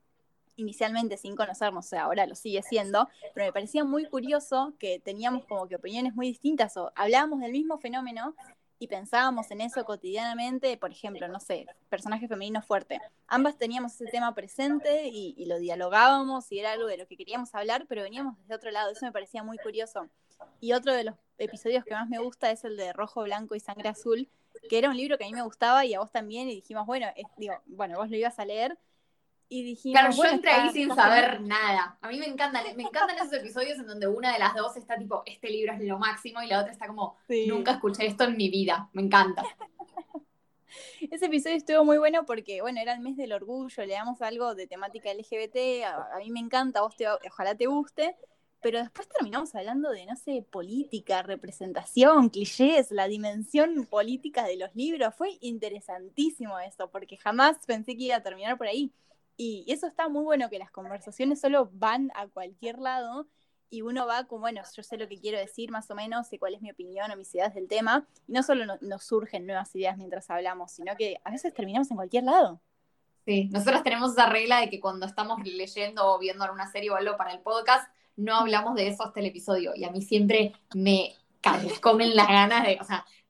inicialmente 0.57 1.17
sin 1.17 1.35
conocernos, 1.35 1.87
o 1.87 1.89
sea, 1.89 2.05
ahora 2.05 2.27
lo 2.27 2.35
sigue 2.35 2.63
siendo, 2.63 3.09
pero 3.35 3.47
me 3.47 3.53
parecía 3.53 3.85
muy 3.85 4.07
curioso 4.07 4.75
que 4.79 5.01
teníamos 5.01 5.45
como 5.47 5.67
que 5.67 5.77
opiniones 5.77 6.15
muy 6.15 6.29
distintas 6.29 6.77
o 6.77 6.93
hablábamos 6.95 7.41
del 7.41 7.53
mismo 7.53 7.79
fenómeno, 7.79 8.35
y 8.83 8.89
pensábamos 8.89 9.49
en 9.53 9.61
eso 9.61 9.85
cotidianamente, 9.85 10.77
por 10.77 10.91
ejemplo, 10.91 11.29
no 11.29 11.39
sé, 11.39 11.67
personaje 11.89 12.27
femenino 12.27 12.63
fuerte. 12.63 13.01
Ambas 13.29 13.57
teníamos 13.57 13.95
ese 13.95 14.07
tema 14.07 14.35
presente 14.35 15.07
y, 15.07 15.47
lo 15.47 15.59
dialogábamos 15.59 16.51
y 16.51 16.59
era 16.59 16.73
algo 16.73 16.89
de 16.89 16.97
lo 16.97 17.07
que 17.07 17.17
queríamos 17.17 17.55
hablar, 17.55 17.87
pero 17.89 18.03
veníamos 18.03 18.37
desde 18.39 18.57
otro 18.57 18.73
lado, 18.73 18.91
eso 18.91 19.07
me 19.07 19.13
parecía 19.13 19.45
muy 19.45 19.57
curioso. 19.59 20.09
Y 20.61 20.73
otro 20.73 20.93
de 20.95 21.05
los 21.05 21.15
episodios 21.39 21.85
que 21.85 21.95
más 21.95 22.09
me 22.09 22.19
gusta 22.19 22.51
es 22.51 22.65
el 22.65 22.77
de 22.77 22.93
Rojo, 22.93 23.23
Blanco 23.23 23.55
y 23.55 23.61
Sangre 23.61 23.89
Azul, 23.89 24.29
que 24.69 24.79
era 24.79 24.91
un 24.91 24.97
libro 24.97 25.17
que 25.17 25.23
a 25.23 25.29
mí 25.29 25.33
me 25.33 25.43
gustaba 25.43 25.85
y 25.85 25.95
a 25.95 26.01
vos 26.01 26.11
también, 26.11 26.49
y 26.49 26.57
dijimos, 26.57 26.85
bueno, 26.85 27.07
digo, 27.37 27.55
bueno, 27.67 27.99
vos 27.99 28.11
lo 28.11 28.17
ibas 28.17 28.41
a 28.41 28.45
leer, 28.45 28.77
y 29.53 29.63
dijimos, 29.63 30.01
claro, 30.01 30.17
yo 30.17 30.25
entré 30.25 30.51
ahí 30.51 30.71
sin 30.71 30.95
saber 30.95 31.43
nada. 31.43 31.99
A 32.01 32.09
mí 32.09 32.19
me 32.19 32.27
encantan, 32.27 32.65
me 32.75 32.85
encantan 32.85 33.17
esos 33.17 33.35
episodios 33.35 33.79
en 33.79 33.87
donde 33.87 34.09
una 34.09 34.33
de 34.33 34.39
las 34.39 34.55
dos 34.55 34.75
está 34.79 34.97
tipo, 34.97 35.23
este 35.27 35.51
libro 35.51 35.75
es 35.75 35.81
lo 35.83 35.99
máximo, 35.99 36.43
y 36.43 36.47
la 36.47 36.61
otra 36.61 36.73
está 36.73 36.87
como, 36.87 37.19
nunca 37.47 37.73
escuché 37.73 38.07
esto 38.07 38.25
en 38.25 38.39
mi 38.39 38.49
vida. 38.49 38.89
Me 38.95 39.03
encanta. 39.03 39.45
Ese 41.11 41.27
episodio 41.27 41.57
estuvo 41.57 41.85
muy 41.85 41.99
bueno 41.99 42.25
porque, 42.25 42.63
bueno, 42.63 42.81
era 42.81 42.95
el 42.95 43.01
mes 43.01 43.19
del 43.19 43.35
orgullo, 43.35 43.85
le 43.85 43.93
damos 43.93 44.23
algo 44.23 44.55
de 44.55 44.67
temática 44.67 45.13
LGBT, 45.13 45.85
a, 45.85 46.19
mí 46.21 46.31
me 46.31 46.41
encanta, 46.41 46.79
a 46.79 46.83
vos 46.85 46.97
te, 46.97 47.07
ojalá 47.07 47.55
te 47.55 47.67
guste, 47.67 48.17
pero 48.63 48.79
después 48.79 49.07
terminamos 49.07 49.55
hablando 49.55 49.91
de, 49.91 50.07
no 50.07 50.17
sé, 50.17 50.47
política, 50.51 51.23
representación, 51.23 52.31
clichés, 52.31 52.91
la 52.91 53.07
dimensión 53.07 53.85
política 53.85 54.45
de 54.45 54.57
los 54.57 54.75
libros. 54.75 55.15
Fue 55.15 55.37
interesantísimo 55.43 56.59
eso, 56.59 56.89
porque 56.91 57.19
jamás 57.19 57.59
pensé 57.67 57.95
que 57.99 58.05
iba 58.05 58.17
a 58.17 58.23
terminar 58.23 58.57
por 58.57 58.69
ahí. 58.69 58.91
Y 59.45 59.65
eso 59.67 59.89
está 59.89 60.09
muy 60.09 60.23
bueno, 60.23 60.49
que 60.49 60.61
las 60.61 60.71
conversaciones 60.71 61.41
solo 61.41 61.69
van 61.73 62.13
a 62.15 62.29
cualquier 62.29 62.79
lado 62.79 63.27
y 63.71 63.83
uno 63.83 64.07
va 64.07 64.23
como, 64.29 64.43
bueno, 64.43 64.63
yo 64.77 64.83
sé 64.85 64.97
lo 64.97 65.09
que 65.09 65.19
quiero 65.19 65.37
decir 65.37 65.73
más 65.73 65.91
o 65.91 65.97
menos, 65.97 66.29
sé 66.29 66.39
cuál 66.39 66.55
es 66.55 66.63
mi 66.63 66.71
opinión 66.71 67.11
o 67.11 67.17
mis 67.17 67.35
ideas 67.35 67.53
del 67.53 67.67
tema, 67.67 68.07
y 68.29 68.35
no 68.35 68.45
solo 68.45 68.79
nos 68.81 69.03
surgen 69.03 69.45
nuevas 69.45 69.75
ideas 69.75 69.99
mientras 69.99 70.31
hablamos, 70.31 70.71
sino 70.71 70.95
que 70.97 71.17
a 71.25 71.33
veces 71.33 71.53
terminamos 71.53 71.91
en 71.91 71.97
cualquier 71.97 72.23
lado. 72.23 72.61
Sí, 73.25 73.49
nosotros 73.51 73.83
tenemos 73.83 74.13
esa 74.13 74.27
regla 74.27 74.61
de 74.61 74.71
que 74.71 74.79
cuando 74.79 75.07
estamos 75.07 75.43
leyendo 75.43 76.07
o 76.07 76.21
viendo 76.21 76.45
alguna 76.45 76.71
serie 76.71 76.91
o 76.91 76.95
algo 76.95 77.17
para 77.17 77.33
el 77.33 77.41
podcast, 77.41 77.93
no 78.15 78.37
hablamos 78.37 78.77
de 78.77 78.87
eso 78.87 79.03
hasta 79.03 79.19
el 79.19 79.27
episodio, 79.27 79.73
y 79.75 79.83
a 79.83 79.91
mí 79.91 80.03
siempre 80.03 80.53
me 80.73 81.17
comen 81.81 82.15
las 82.15 82.29
ganas 82.29 82.63
de, 82.65 82.79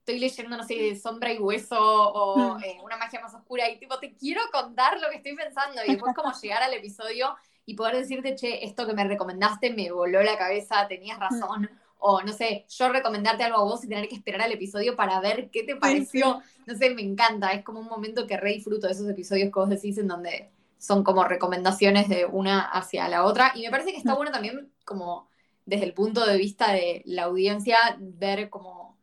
estoy 0.03 0.19
leyendo, 0.19 0.57
no 0.57 0.63
sé, 0.63 0.75
de 0.75 0.95
Sombra 0.97 1.31
y 1.31 1.39
Hueso 1.39 1.79
o 1.79 2.57
mm. 2.57 2.63
eh, 2.63 2.77
Una 2.83 2.97
magia 2.97 3.21
más 3.21 3.33
oscura 3.33 3.69
y 3.69 3.79
tipo, 3.79 3.97
te 3.99 4.13
quiero 4.13 4.41
contar 4.51 4.99
lo 4.99 5.09
que 5.09 5.15
estoy 5.15 5.35
pensando 5.35 5.81
y 5.85 5.91
después 5.91 6.13
como 6.13 6.31
llegar 6.41 6.61
al 6.61 6.73
episodio 6.73 7.35
y 7.65 7.75
poder 7.75 7.95
decirte, 7.95 8.35
che, 8.35 8.65
esto 8.65 8.85
que 8.85 8.93
me 8.93 9.05
recomendaste 9.05 9.71
me 9.71 9.89
voló 9.91 10.21
la 10.21 10.37
cabeza, 10.37 10.87
tenías 10.89 11.17
mm. 11.17 11.21
razón. 11.21 11.69
O 12.05 12.21
no 12.21 12.33
sé, 12.33 12.65
yo 12.67 12.89
recomendarte 12.89 13.45
algo 13.45 13.59
a 13.59 13.63
vos 13.63 13.85
y 13.85 13.87
tener 13.87 14.09
que 14.09 14.15
esperar 14.15 14.41
al 14.41 14.51
episodio 14.51 14.97
para 14.97 15.21
ver 15.21 15.49
qué 15.49 15.63
te 15.63 15.77
pareció. 15.77 16.41
No 16.65 16.75
sé, 16.75 16.89
me 16.89 17.01
encanta. 17.01 17.53
Es 17.53 17.63
como 17.63 17.79
un 17.79 17.87
momento 17.87 18.27
que 18.27 18.35
re 18.35 18.51
disfruto 18.51 18.87
de 18.87 18.93
esos 18.93 19.09
episodios 19.09 19.53
que 19.53 19.59
vos 19.59 19.69
decís 19.69 19.97
en 19.97 20.09
donde 20.09 20.51
son 20.77 21.05
como 21.05 21.23
recomendaciones 21.23 22.09
de 22.09 22.25
una 22.25 22.59
hacia 22.59 23.07
la 23.07 23.23
otra. 23.23 23.53
Y 23.55 23.61
me 23.61 23.69
parece 23.69 23.91
que 23.91 23.99
está 23.99 24.15
bueno 24.15 24.33
también 24.33 24.69
como 24.83 25.29
desde 25.65 25.85
el 25.85 25.93
punto 25.93 26.25
de 26.25 26.35
vista 26.35 26.73
de 26.73 27.03
la 27.05 27.23
audiencia 27.23 27.77
ver 28.01 28.49
como 28.49 28.97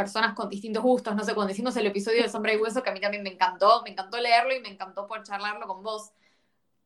personas 0.00 0.34
con 0.34 0.48
distintos 0.48 0.82
gustos. 0.82 1.14
No 1.14 1.24
sé, 1.24 1.34
cuando 1.34 1.52
hicimos 1.52 1.76
el 1.76 1.86
episodio 1.86 2.22
de 2.22 2.28
Sombra 2.28 2.54
y 2.54 2.56
Hueso, 2.56 2.82
que 2.82 2.90
a 2.90 2.92
mí 2.92 3.00
también 3.00 3.22
me 3.22 3.30
encantó, 3.30 3.82
me 3.84 3.90
encantó 3.90 4.18
leerlo 4.18 4.54
y 4.54 4.60
me 4.60 4.70
encantó 4.70 5.06
poder 5.06 5.22
charlarlo 5.24 5.66
con 5.66 5.82
vos, 5.82 6.12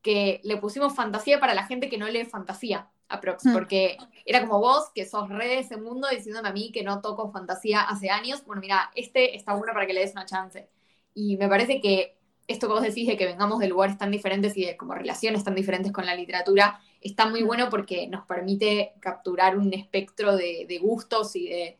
que 0.01 0.41
le 0.43 0.57
pusimos 0.57 0.93
fantasía 0.93 1.39
para 1.39 1.53
la 1.53 1.65
gente 1.65 1.89
que 1.89 1.97
no 1.97 2.07
lee 2.07 2.25
fantasía, 2.25 2.89
aprox, 3.07 3.43
porque 3.53 3.97
era 4.25 4.41
como 4.41 4.59
vos, 4.59 4.91
que 4.93 5.05
sos 5.05 5.29
re 5.29 5.47
de 5.47 5.59
ese 5.59 5.77
mundo, 5.77 6.07
diciéndome 6.09 6.49
a 6.49 6.53
mí 6.53 6.71
que 6.71 6.83
no 6.83 7.01
toco 7.01 7.31
fantasía 7.31 7.81
hace 7.81 8.09
años. 8.09 8.43
Bueno, 8.45 8.61
mira, 8.61 8.91
este 8.95 9.35
está 9.35 9.53
bueno 9.53 9.73
para 9.73 9.87
que 9.87 9.93
le 9.93 10.01
des 10.01 10.11
una 10.11 10.25
chance. 10.25 10.69
Y 11.13 11.37
me 11.37 11.47
parece 11.47 11.79
que 11.79 12.17
esto 12.47 12.67
que 12.67 12.73
vos 12.73 12.83
decís 12.83 13.07
de 13.07 13.17
que 13.17 13.25
vengamos 13.25 13.59
de 13.59 13.67
lugares 13.67 13.97
tan 13.97 14.11
diferentes 14.11 14.55
y 14.57 14.65
de 14.65 14.77
como 14.77 14.93
relaciones 14.93 15.43
tan 15.43 15.55
diferentes 15.55 15.91
con 15.91 16.05
la 16.05 16.15
literatura, 16.15 16.79
está 17.01 17.27
muy 17.27 17.43
bueno 17.43 17.69
porque 17.69 18.07
nos 18.07 18.25
permite 18.25 18.93
capturar 18.99 19.57
un 19.57 19.73
espectro 19.73 20.35
de, 20.35 20.79
gustos 20.81 21.35
y 21.35 21.47
de 21.47 21.79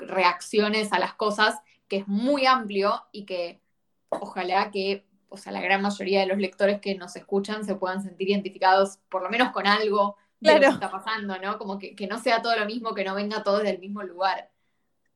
reacciones 0.00 0.92
a 0.92 0.98
las 0.98 1.14
cosas 1.14 1.60
que 1.88 1.98
es 1.98 2.08
muy 2.08 2.46
amplio 2.46 3.02
y 3.12 3.24
que 3.24 3.60
ojalá 4.08 4.70
que, 4.70 5.06
o 5.28 5.36
sea, 5.36 5.52
la 5.52 5.60
gran 5.60 5.82
mayoría 5.82 6.20
de 6.20 6.26
los 6.26 6.38
lectores 6.38 6.80
que 6.80 6.94
nos 6.94 7.16
escuchan 7.16 7.64
se 7.64 7.74
puedan 7.74 8.02
sentir 8.02 8.30
identificados 8.30 8.98
por 9.08 9.22
lo 9.22 9.30
menos 9.30 9.50
con 9.52 9.66
algo 9.66 10.16
de 10.40 10.54
lo 10.54 10.60
que 10.60 10.66
está 10.66 10.90
pasando, 10.90 11.38
¿no? 11.38 11.58
Como 11.58 11.78
que, 11.78 11.94
que 11.94 12.06
no 12.06 12.18
sea 12.18 12.42
todo 12.42 12.56
lo 12.56 12.66
mismo, 12.66 12.94
que 12.94 13.04
no 13.04 13.14
venga 13.14 13.42
todo 13.42 13.58
del 13.58 13.78
mismo 13.78 14.02
lugar. 14.02 14.50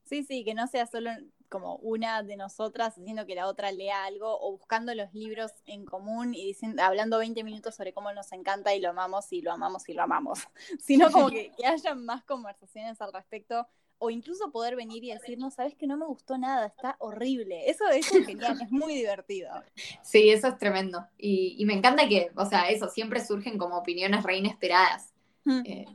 Sí, 0.04 0.22
sí, 0.22 0.44
que 0.44 0.54
no 0.54 0.66
sea 0.66 0.86
solo 0.86 1.10
como 1.48 1.76
una 1.76 2.22
de 2.22 2.36
nosotras 2.36 2.96
haciendo 2.98 3.26
que 3.26 3.34
la 3.34 3.46
otra 3.46 3.72
lea 3.72 4.04
algo 4.04 4.38
o 4.40 4.52
buscando 4.52 4.94
los 4.94 5.12
libros 5.14 5.52
en 5.66 5.84
común 5.84 6.34
y 6.34 6.44
diciendo, 6.44 6.82
hablando 6.82 7.18
20 7.18 7.44
minutos 7.44 7.74
sobre 7.74 7.92
cómo 7.92 8.12
nos 8.12 8.32
encanta 8.32 8.74
y 8.74 8.80
lo 8.80 8.90
amamos 8.90 9.32
y 9.32 9.42
lo 9.42 9.52
amamos 9.52 9.88
y 9.88 9.94
lo 9.94 10.02
amamos, 10.02 10.40
sino 10.80 11.10
como 11.10 11.30
que, 11.30 11.52
que 11.56 11.66
haya 11.66 11.94
más 11.94 12.24
conversaciones 12.24 13.00
al 13.00 13.12
respecto 13.12 13.66
o 13.98 14.10
incluso 14.10 14.50
poder 14.50 14.76
venir 14.76 15.02
y 15.04 15.12
decir, 15.12 15.38
no, 15.38 15.50
sabes 15.50 15.74
que 15.74 15.86
no 15.86 15.96
me 15.96 16.06
gustó 16.06 16.36
nada, 16.36 16.66
está 16.66 16.96
horrible. 16.98 17.70
Eso, 17.70 17.88
es 17.88 18.06
genial, 18.08 18.60
es 18.60 18.70
muy 18.70 18.94
divertido. 18.94 19.50
Sí, 20.02 20.30
eso 20.30 20.48
es 20.48 20.58
tremendo. 20.58 21.06
Y, 21.16 21.64
me 21.64 21.74
encanta 21.74 22.08
que, 22.08 22.30
o 22.36 22.44
sea, 22.44 22.68
eso, 22.68 22.88
siempre 22.88 23.24
surgen 23.24 23.58
como 23.58 23.78
opiniones 23.78 24.22
re 24.22 24.36
inesperadas. 24.36 25.12
Mm. 25.44 25.62
Eh, 25.64 25.86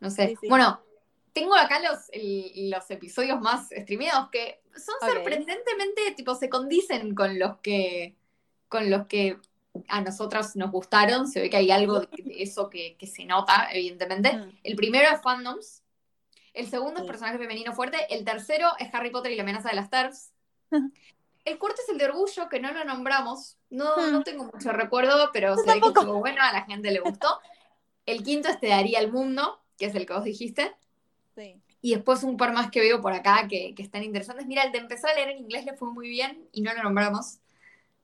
no 0.00 0.10
sé. 0.10 0.36
Bueno, 0.48 0.80
tengo 1.34 1.54
acá 1.56 1.80
los, 1.80 1.98
los 2.54 2.90
episodios 2.90 3.40
más 3.40 3.68
streameados 3.68 4.30
que 4.30 4.62
son 4.76 4.94
sorprendentemente, 5.00 6.12
tipo, 6.16 6.34
se 6.34 6.48
condicen 6.48 7.14
con 7.14 7.38
los 7.38 7.58
que, 7.58 8.16
con 8.68 8.88
los 8.88 9.06
que 9.06 9.38
a 9.88 10.00
nosotras 10.00 10.56
nos 10.56 10.70
gustaron. 10.70 11.26
Se 11.28 11.40
ve 11.40 11.50
que 11.50 11.56
hay 11.56 11.70
algo 11.70 12.00
de, 12.00 12.08
eso 12.38 12.70
que, 12.70 12.96
se 13.06 13.24
nota, 13.24 13.68
evidentemente. 13.72 14.32
Mm. 14.32 14.58
El 14.62 14.76
primero 14.76 15.08
es 15.12 15.20
Fandoms. 15.22 15.82
El 16.52 16.68
segundo 16.68 17.00
es 17.00 17.06
Personaje 17.06 17.36
Femenino 17.36 17.72
Fuerte. 17.72 17.98
El 18.10 18.24
tercero 18.24 18.68
es 18.78 18.94
Harry 18.94 19.10
Potter 19.10 19.32
y 19.32 19.36
la 19.36 19.42
amenaza 19.42 19.70
de 19.70 19.76
las 19.76 19.90
TARS. 19.90 20.30
El 21.44 21.58
cuarto 21.58 21.82
es 21.82 21.90
el 21.90 21.98
de 21.98 22.06
Orgullo, 22.06 22.48
que 22.48 22.58
no 22.58 22.72
lo 22.72 22.86
nombramos. 22.86 23.58
No, 23.68 23.98
mm. 23.98 24.12
no 24.12 24.22
tengo 24.22 24.44
mucho 24.44 24.72
recuerdo, 24.72 25.28
pero 25.30 25.54
se 25.56 25.74
ve 25.74 25.78
que 25.78 25.88
estuvo 25.88 26.18
bueno, 26.18 26.40
a 26.40 26.50
la 26.54 26.62
gente 26.62 26.90
le 26.90 27.00
gustó. 27.00 27.38
El 28.06 28.22
quinto 28.22 28.48
es 28.48 28.58
Te 28.60 28.68
daría 28.68 28.98
el 28.98 29.12
mundo, 29.12 29.62
que 29.76 29.84
es 29.84 29.94
el 29.94 30.06
que 30.06 30.14
vos 30.14 30.24
dijiste. 30.24 30.74
Y 31.80 31.94
después 31.94 32.22
un 32.22 32.36
par 32.36 32.52
más 32.52 32.70
que 32.70 32.80
veo 32.80 33.00
por 33.00 33.12
acá 33.12 33.46
que, 33.48 33.74
están 33.76 34.02
interesantes. 34.02 34.46
Mira, 34.46 34.62
el 34.62 34.72
de 34.72 34.78
empezar 34.78 35.10
a 35.10 35.14
leer 35.14 35.30
en 35.30 35.38
inglés 35.38 35.64
le 35.64 35.74
fue 35.74 35.90
muy 35.92 36.08
bien 36.08 36.48
y 36.52 36.62
no 36.62 36.72
lo 36.72 36.82
nombramos. 36.82 37.38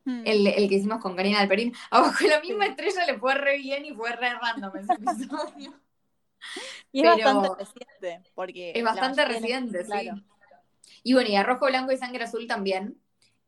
Hmm. 0.04 0.22
El, 0.24 0.68
que 0.68 0.74
hicimos 0.74 1.00
con 1.00 1.16
Karina 1.16 1.40
Alperín. 1.40 1.74
Abajo 1.90 2.26
la 2.26 2.40
misma 2.40 2.66
estrella 2.66 3.06
le 3.06 3.18
fue 3.18 3.34
re 3.34 3.58
bien 3.58 3.84
y 3.84 3.92
fue 3.94 4.10
re 4.12 4.34
random 4.34 4.76
ese 4.76 4.92
episodio. 4.94 5.74
Y 6.90 7.06
es 7.06 7.22
bastante 7.22 7.48
reciente, 7.58 8.30
porque... 8.34 8.72
Es 8.74 8.82
bastante 8.82 9.24
reciente, 9.26 9.84
sí. 9.84 10.10
Y 11.02 11.12
bueno, 11.12 11.28
y 11.28 11.36
a 11.36 11.42
Rojo, 11.42 11.66
Blanco 11.66 11.92
y 11.92 11.98
Sangre 11.98 12.24
Azul 12.24 12.46
también, 12.46 12.98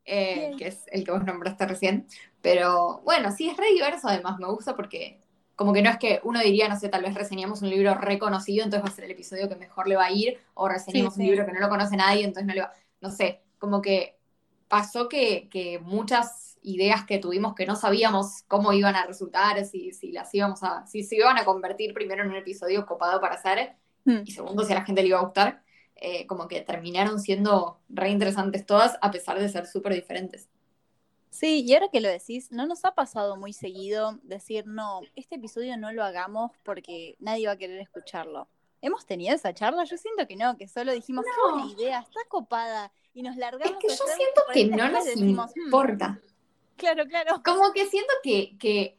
eh, 0.05 0.53
que 0.59 0.67
es 0.69 0.85
el 0.89 1.03
que 1.03 1.11
vos 1.11 1.25
nombraste 1.25 1.65
recién. 1.67 2.07
Pero 2.43 3.01
bueno, 3.03 3.31
sí, 3.31 3.49
es 3.49 3.57
re 3.57 3.73
diverso 3.73 4.09
además, 4.09 4.39
me 4.39 4.49
gusta 4.49 4.77
porque 4.77 5.22
como 5.63 5.73
que 5.73 5.83
no 5.83 5.91
es 5.91 5.99
que 5.99 6.19
uno 6.25 6.41
diría, 6.41 6.69
no 6.69 6.77
sé, 6.77 6.89
tal 6.89 7.03
vez 7.03 7.15
reseñamos 7.15 7.63
un 7.63 7.71
libro 7.71 7.95
reconocido, 7.95 8.65
entonces 8.65 8.85
va 8.85 8.93
a 8.93 8.97
ser 8.97 9.05
el 9.05 9.13
episodio 9.13 9.49
que 9.49 9.55
mejor 9.55 9.87
le 9.87 9.95
va 9.95 10.07
a 10.07 10.11
ir, 10.11 10.41
o 10.55 10.69
reseñamos 10.69 11.17
un 11.19 11.23
libro 11.23 11.47
que 11.47 11.53
no 11.53 11.61
lo 11.61 11.69
conoce 11.69 11.97
nadie, 11.97 12.25
entonces 12.25 12.47
no 12.49 12.55
le 12.55 12.63
va, 12.63 12.73
no 13.01 13.13
sé, 13.13 13.43
como 13.59 13.81
que 13.81 14.19
pasó 14.67 15.09
que, 15.09 15.49
que 15.49 15.79
muchas 15.79 16.59
ideas 16.63 17.05
que 17.05 17.19
tuvimos 17.19 17.55
que 17.55 17.65
no 17.65 17.77
sabíamos 17.77 18.43
cómo 18.49 18.73
iban 18.73 18.97
a 18.97 19.07
resultar, 19.07 19.65
si, 19.65 19.93
si 19.93 20.11
las 20.11 20.35
íbamos 20.35 20.65
a, 20.65 20.85
si 20.89 21.05
se 21.05 21.15
iban 21.15 21.39
a 21.39 21.45
convertir 21.45 21.95
primero 21.95 22.25
en 22.25 22.31
un 22.31 22.37
episodio 22.37 22.85
copado 22.85 23.21
para 23.21 23.37
hacer, 23.37 23.77
hmm. 24.05 24.23
y 24.25 24.33
segundo, 24.33 24.65
si 24.65 24.73
a 24.73 24.77
la 24.77 24.85
gente 24.85 25.03
le 25.03 25.09
iba 25.11 25.21
a 25.21 25.23
gustar, 25.23 25.63
eh, 25.95 26.27
como 26.27 26.49
que 26.49 26.61
terminaron 26.63 27.21
siendo 27.21 27.79
re 27.89 28.11
interesantes 28.11 28.67
todas, 28.67 28.99
a 29.01 29.13
pesar 29.13 29.39
de 29.39 29.49
ser 29.49 29.67
súper 29.67 29.95
diferentes. 29.95 30.49
Sí, 31.33 31.65
y 31.67 31.73
ahora 31.73 31.89
que 31.89 32.03
lo 32.03 32.11
decís, 32.11 32.53
¿no 32.53 32.67
nos 32.67 32.85
ha 32.85 32.95
pasado 32.95 33.39
muy 33.39 33.55
seguido 33.55 34.19
decir, 34.23 34.67
no, 34.67 35.01
este 35.17 35.37
episodio 35.37 35.79
no 35.79 35.91
lo 35.91 36.05
hagamos 36.05 36.53
porque 36.63 37.17
nadie 37.21 37.47
va 37.47 37.55
a 37.55 37.57
querer 37.57 37.81
escucharlo? 37.81 38.49
¿Hemos 38.83 39.07
tenido 39.07 39.35
esa 39.35 39.55
charla? 39.55 39.85
Yo 39.85 39.97
siento 39.97 40.27
que 40.29 40.37
no, 40.37 40.59
que 40.59 40.69
solo 40.69 40.93
dijimos, 40.93 41.25
qué 41.25 41.53
buena 41.53 41.73
idea, 41.73 42.01
está 42.01 42.21
copada, 42.29 42.93
y 43.15 43.23
nos 43.23 43.37
largamos. 43.37 43.65
Es 43.65 43.79
que 43.79 43.89
yo 43.89 44.05
siento 44.15 44.43
que 44.53 44.67
no 44.67 44.91
nos 44.91 45.07
hmm". 45.07 45.61
importa. 45.65 46.21
claro, 46.77 47.07
claro. 47.07 47.43
Como 47.43 47.73
que 47.73 47.87
siento 47.87 48.13
que, 48.23 48.59
que, 48.59 48.99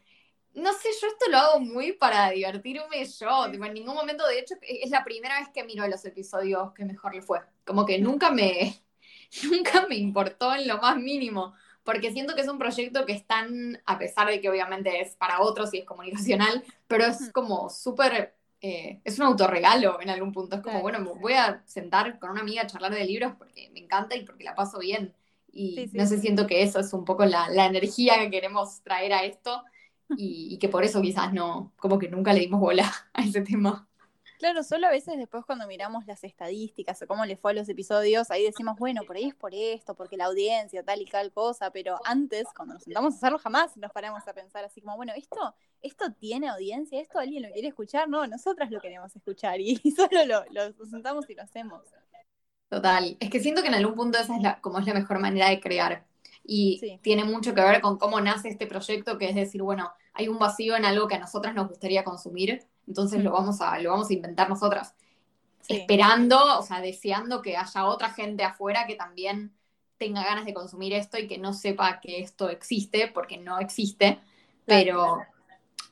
no 0.56 0.74
sé, 0.74 0.90
yo 1.00 1.08
esto 1.10 1.30
lo 1.30 1.38
hago 1.38 1.60
muy 1.60 1.92
para 1.92 2.32
divertirme 2.32 3.06
yo, 3.06 3.46
en 3.46 3.74
ningún 3.76 3.94
momento, 3.94 4.26
de 4.26 4.40
hecho, 4.40 4.56
es 4.64 4.90
la 4.90 5.04
primera 5.04 5.40
vez 5.40 5.50
que 5.54 5.64
miro 5.66 5.88
los 5.88 6.04
episodios 6.04 6.74
que 6.74 6.84
mejor 6.84 7.14
le 7.14 7.22
fue. 7.22 7.42
Como 7.64 7.86
que 7.86 8.00
nunca 8.00 8.32
me, 8.32 8.84
nunca 9.44 9.86
me 9.88 9.98
importó 9.98 10.56
en 10.56 10.68
lo 10.68 10.80
más 10.80 10.98
mínimo 10.98 11.54
porque 11.84 12.12
siento 12.12 12.36
que 12.36 12.42
es 12.42 12.48
un 12.48 12.58
proyecto 12.58 13.06
que 13.06 13.14
es 13.14 13.26
tan, 13.26 13.82
a 13.86 13.98
pesar 13.98 14.28
de 14.28 14.40
que 14.40 14.50
obviamente 14.50 15.02
es 15.02 15.16
para 15.16 15.42
otros 15.42 15.74
y 15.74 15.80
es 15.80 15.86
comunicacional, 15.86 16.64
pero 16.88 17.06
es 17.06 17.32
como 17.32 17.70
súper, 17.70 18.36
eh, 18.62 19.02
es 19.04 19.20
un 19.20 19.26
autorregalo 19.26 20.02
en 20.02 20.10
algún 20.10 20.32
punto. 20.32 20.56
Es 20.56 20.62
como, 20.62 20.82
bueno, 20.82 21.00
me 21.00 21.12
voy 21.14 21.34
a 21.34 21.62
sentar 21.66 22.20
con 22.20 22.30
una 22.30 22.42
amiga 22.42 22.64
a 22.64 22.68
charlar 22.68 22.94
de 22.94 23.06
libros 23.06 23.34
porque 23.38 23.70
me 23.74 23.82
encanta 23.82 24.16
y 24.16 24.24
porque 24.24 24.44
la 24.44 24.56
paso 24.56 24.80
bien. 24.80 25.14
Y 25.52 25.90
no 25.94 26.08
sé, 26.08 26.18
siento 26.20 26.48
que 26.48 26.64
eso 26.64 26.80
es 26.80 26.94
un 26.94 27.06
poco 27.06 27.26
la, 27.26 27.48
energía 27.66 28.18
que 28.18 28.32
queremos 28.32 28.82
traer 28.82 29.14
a 29.14 29.24
esto 29.24 29.64
y, 30.18 30.48
y 30.52 30.58
que 30.58 30.70
por 30.70 30.84
eso 30.84 31.02
quizás 31.02 31.32
no, 31.34 31.74
como 31.78 32.00
que 32.00 32.10
nunca 32.10 32.34
le 32.34 32.40
dimos 32.40 32.60
bola 32.60 32.92
a 33.14 33.24
ese 33.24 33.42
tema. 33.42 33.88
Claro, 34.40 34.64
solo 34.64 34.88
a 34.88 34.90
veces 34.90 35.18
después 35.18 35.46
cuando 35.46 35.68
miramos 35.68 36.06
las 36.06 36.24
estadísticas 36.24 37.02
o 37.02 37.08
cómo 37.08 37.26
le 37.26 37.38
fue 37.38 37.52
a 37.52 37.54
los 37.54 37.70
episodios, 37.70 38.30
ahí 38.32 38.44
decimos, 38.44 38.78
bueno, 38.78 39.02
por 39.06 39.16
ahí 39.16 39.26
es 39.26 39.36
por 39.36 39.54
esto, 39.54 39.96
porque 39.96 40.18
la 40.18 40.26
audiencia, 40.26 40.84
tal 40.84 41.02
y 41.02 41.06
tal 41.06 41.32
cosa, 41.32 41.72
pero 41.72 42.00
antes, 42.04 42.46
cuando 42.56 42.74
nos 42.74 42.84
sentamos 42.84 43.14
a 43.14 43.18
hacerlo, 43.18 43.40
jamás 43.40 43.78
nos 43.78 43.92
paramos 43.92 44.28
a 44.28 44.34
pensar 44.34 44.66
así 44.66 44.82
como, 44.82 44.96
bueno, 44.98 45.14
esto, 45.16 45.56
esto 45.82 46.12
tiene 46.14 46.50
audiencia, 46.50 47.00
esto 47.00 47.20
alguien 47.20 47.44
lo 47.44 47.52
quiere 47.52 47.70
escuchar, 47.70 48.10
no, 48.10 48.28
nosotras 48.28 48.72
lo 48.72 48.82
queremos 48.82 49.16
escuchar 49.16 49.62
y, 49.62 49.76
solo 49.96 50.44
lo, 50.50 50.86
sentamos 50.86 51.30
y 51.30 51.36
lo 51.36 51.44
hacemos. 51.44 51.82
Total, 52.70 53.16
es 53.20 53.30
que 53.30 53.40
siento 53.40 53.62
que 53.62 53.68
en 53.68 53.76
algún 53.76 53.96
punto 53.96 54.18
esa 54.18 54.36
es 54.36 54.42
la, 54.42 54.60
como 54.60 54.80
es 54.80 54.86
la 54.86 54.94
mejor 54.94 55.20
manera 55.20 55.50
de 55.50 55.60
crear. 55.60 56.06
Y 56.44 57.00
tiene 57.02 57.24
mucho 57.24 57.54
que 57.54 57.62
ver 57.62 57.80
con 57.80 57.98
cómo 57.98 58.20
nace 58.20 58.50
este 58.50 58.68
proyecto, 58.68 59.18
que 59.18 59.30
es 59.30 59.36
decir, 59.36 59.62
bueno, 59.62 59.94
hay 60.14 60.28
un 60.28 60.40
vacío 60.40 60.76
en 60.76 60.86
algo 60.86 61.08
que 61.08 61.16
a 61.16 61.20
nosotras 61.20 61.56
nos 61.56 61.68
gustaría 61.68 62.04
consumir 62.04 62.68
entonces 62.88 63.24
lo 63.24 63.32
vamos 63.32 63.62
a, 63.62 63.80
lo 63.80 63.92
vamos 63.92 64.10
a 64.10 64.14
inventar 64.14 64.50
nosotras. 64.50 64.96
Esperando, 65.68 66.60
o 66.60 66.62
sea, 66.62 66.82
deseando 66.82 67.42
que 67.42 67.56
haya 67.56 67.86
otra 67.86 68.10
gente 68.10 68.44
afuera 68.44 68.86
que 68.86 68.96
también 68.96 69.54
tenga 69.98 70.24
ganas 70.24 70.46
de 70.46 70.54
consumir 70.54 70.94
esto 70.94 71.18
y 71.18 71.28
que 71.28 71.38
no 71.38 71.54
sepa 71.54 72.02
que 72.02 72.20
esto 72.20 72.50
existe, 72.50 73.08
porque 73.08 73.38
no 73.38 73.60
existe, 73.60 74.20
pero 74.66 75.22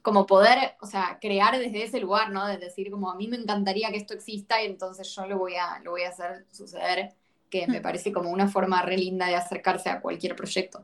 como 0.01 0.25
poder, 0.25 0.75
o 0.81 0.87
sea, 0.87 1.19
crear 1.21 1.57
desde 1.57 1.83
ese 1.83 1.99
lugar, 1.99 2.31
¿no? 2.31 2.45
De 2.47 2.57
decir 2.57 2.91
como 2.91 3.09
a 3.09 3.15
mí 3.15 3.27
me 3.27 3.37
encantaría 3.37 3.89
que 3.91 3.97
esto 3.97 4.13
exista 4.13 4.61
y 4.61 4.65
entonces 4.65 5.13
yo 5.15 5.25
lo 5.27 5.37
voy 5.37 5.55
a, 5.55 5.79
lo 5.79 5.91
voy 5.91 6.03
a 6.03 6.09
hacer 6.09 6.45
suceder, 6.51 7.13
que 7.49 7.67
me 7.67 7.79
parece 7.79 8.11
como 8.11 8.31
una 8.31 8.49
forma 8.49 8.81
re 8.81 8.97
linda 8.97 9.27
de 9.27 9.35
acercarse 9.35 9.89
a 9.89 10.01
cualquier 10.01 10.35
proyecto. 10.35 10.83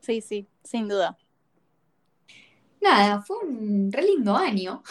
Sí, 0.00 0.20
sí, 0.20 0.48
sin 0.64 0.88
duda 0.88 1.16
nada, 2.82 3.22
fue 3.22 3.38
un 3.38 3.90
re 3.90 4.02
lindo 4.02 4.36
año. 4.36 4.82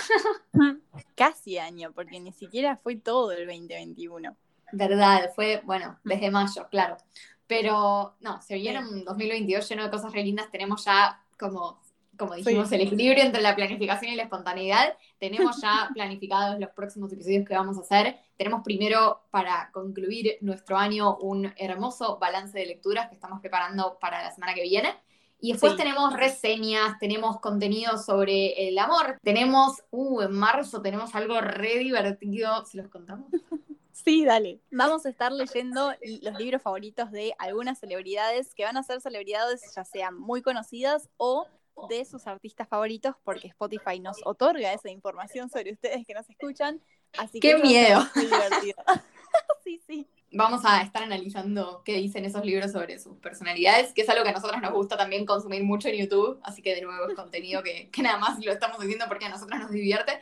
Casi 1.16 1.58
año, 1.58 1.92
porque 1.94 2.20
ni 2.20 2.32
siquiera 2.32 2.78
fue 2.78 2.96
todo 2.96 3.32
el 3.32 3.46
2021. 3.46 4.36
Verdad, 4.72 5.32
fue, 5.36 5.62
bueno, 5.66 6.00
desde 6.04 6.32
mayo, 6.32 6.68
claro. 6.70 6.98
Pero 7.46 8.16
no, 8.22 8.42
se 8.42 8.56
vieron 8.56 8.88
un 8.88 9.04
2022 9.04 9.68
lleno 9.68 9.84
de 9.84 9.92
cosas 9.92 10.14
re 10.14 10.24
lindas. 10.24 10.50
Tenemos 10.50 10.86
ya, 10.86 11.22
como, 11.38 11.82
como 12.18 12.36
dijimos, 12.36 12.72
el 12.72 12.82
equilibrio 12.82 13.24
entre 13.24 13.42
la 13.42 13.56
planificación 13.56 14.14
y 14.14 14.16
la 14.16 14.24
espontaneidad. 14.24 14.96
Tenemos 15.20 15.62
ya 15.62 15.90
planificados 15.94 16.60
los 16.60 16.70
próximos 16.70 17.12
episodios 17.12 17.46
que 17.46 17.54
vamos 17.54 17.78
a 17.78 17.82
hacer. 17.82 18.18
Tenemos 18.38 18.62
primero, 18.64 19.24
para 19.32 19.70
concluir 19.74 20.38
nuestro 20.40 20.78
año, 20.78 21.18
un 21.18 21.54
hermoso 21.58 22.18
balance 22.18 22.58
de 22.58 22.66
lecturas 22.66 23.10
que 23.10 23.16
estamos 23.16 23.42
preparando 23.42 23.98
para 24.00 24.24
la 24.24 24.32
semana 24.32 24.54
que 24.54 24.64
viene. 24.64 24.96
Y 25.42 25.52
después 25.54 25.74
Sí. 25.74 25.78
tenemos 25.80 26.14
reseñas, 26.14 27.00
tenemos 27.00 27.40
contenido 27.40 27.98
sobre 27.98 28.68
el 28.68 28.78
amor. 28.78 29.18
Tenemos, 29.24 29.82
uh, 29.90 30.22
en 30.22 30.32
marzo 30.34 30.82
tenemos 30.82 31.16
algo 31.16 31.42
re 31.42 31.80
divertido. 31.80 32.64
¿Se 32.66 32.78
los 32.78 32.88
contamos? 32.90 33.28
Sí, 33.94 34.26
dale. 34.26 34.62
Vamos 34.72 35.06
a 35.06 35.10
estar 35.10 35.32
leyendo 35.32 35.94
los 36.22 36.40
libros 36.40 36.62
favoritos 36.64 37.12
de 37.12 37.36
algunas 37.38 37.78
celebridades 37.78 38.56
que 38.56 38.64
van 38.64 38.76
a 38.78 38.82
ser 38.82 39.00
celebridades 39.00 39.62
ya 39.76 39.84
sean 39.86 40.18
muy 40.18 40.42
conocidas 40.42 41.08
o 41.18 41.46
de 41.88 42.04
sus 42.06 42.26
artistas 42.26 42.68
favoritos 42.68 43.16
porque 43.24 43.50
Spotify 43.50 44.00
nos 44.00 44.18
otorga 44.26 44.74
esa 44.74 44.90
información 44.90 45.50
sobre 45.52 45.74
ustedes 45.74 46.08
que 46.08 46.16
nos 46.16 46.28
escuchan. 46.30 46.82
Así 47.18 47.40
¡Qué 47.40 47.52
que 47.52 47.58
miedo! 47.62 48.02
ser 48.02 48.12
muy 48.16 48.26
divertido. 48.26 48.76
sí, 49.64 49.82
sí. 49.86 50.08
Vamos 50.34 50.62
a 50.64 50.82
estar 50.82 51.04
analizando 51.04 51.82
qué 51.84 51.96
dicen 51.96 52.24
esos 52.24 52.46
libros 52.46 52.72
sobre 52.72 53.00
sus 53.00 53.18
personalidades, 53.18 53.94
que 53.94 54.02
es 54.02 54.10
algo 54.10 54.24
que 54.24 54.30
a 54.30 54.34
nosotros 54.34 54.62
nos 54.62 54.72
gusta 54.72 54.96
también 54.96 55.26
consumir 55.26 55.64
mucho 55.64 55.90
en 55.90 55.98
YouTube. 55.98 56.40
Así 56.44 56.62
que 56.62 56.74
de 56.74 56.82
nuevo 56.82 57.10
es 57.10 57.16
contenido 57.16 57.62
que, 57.64 57.90
que 57.90 58.02
nada 58.02 58.18
más 58.18 58.44
lo 58.44 58.52
estamos 58.52 58.78
haciendo 58.78 59.06
porque 59.08 59.26
a 59.26 59.30
nosotros 59.30 59.60
nos 59.60 59.72
divierte. 59.72 60.22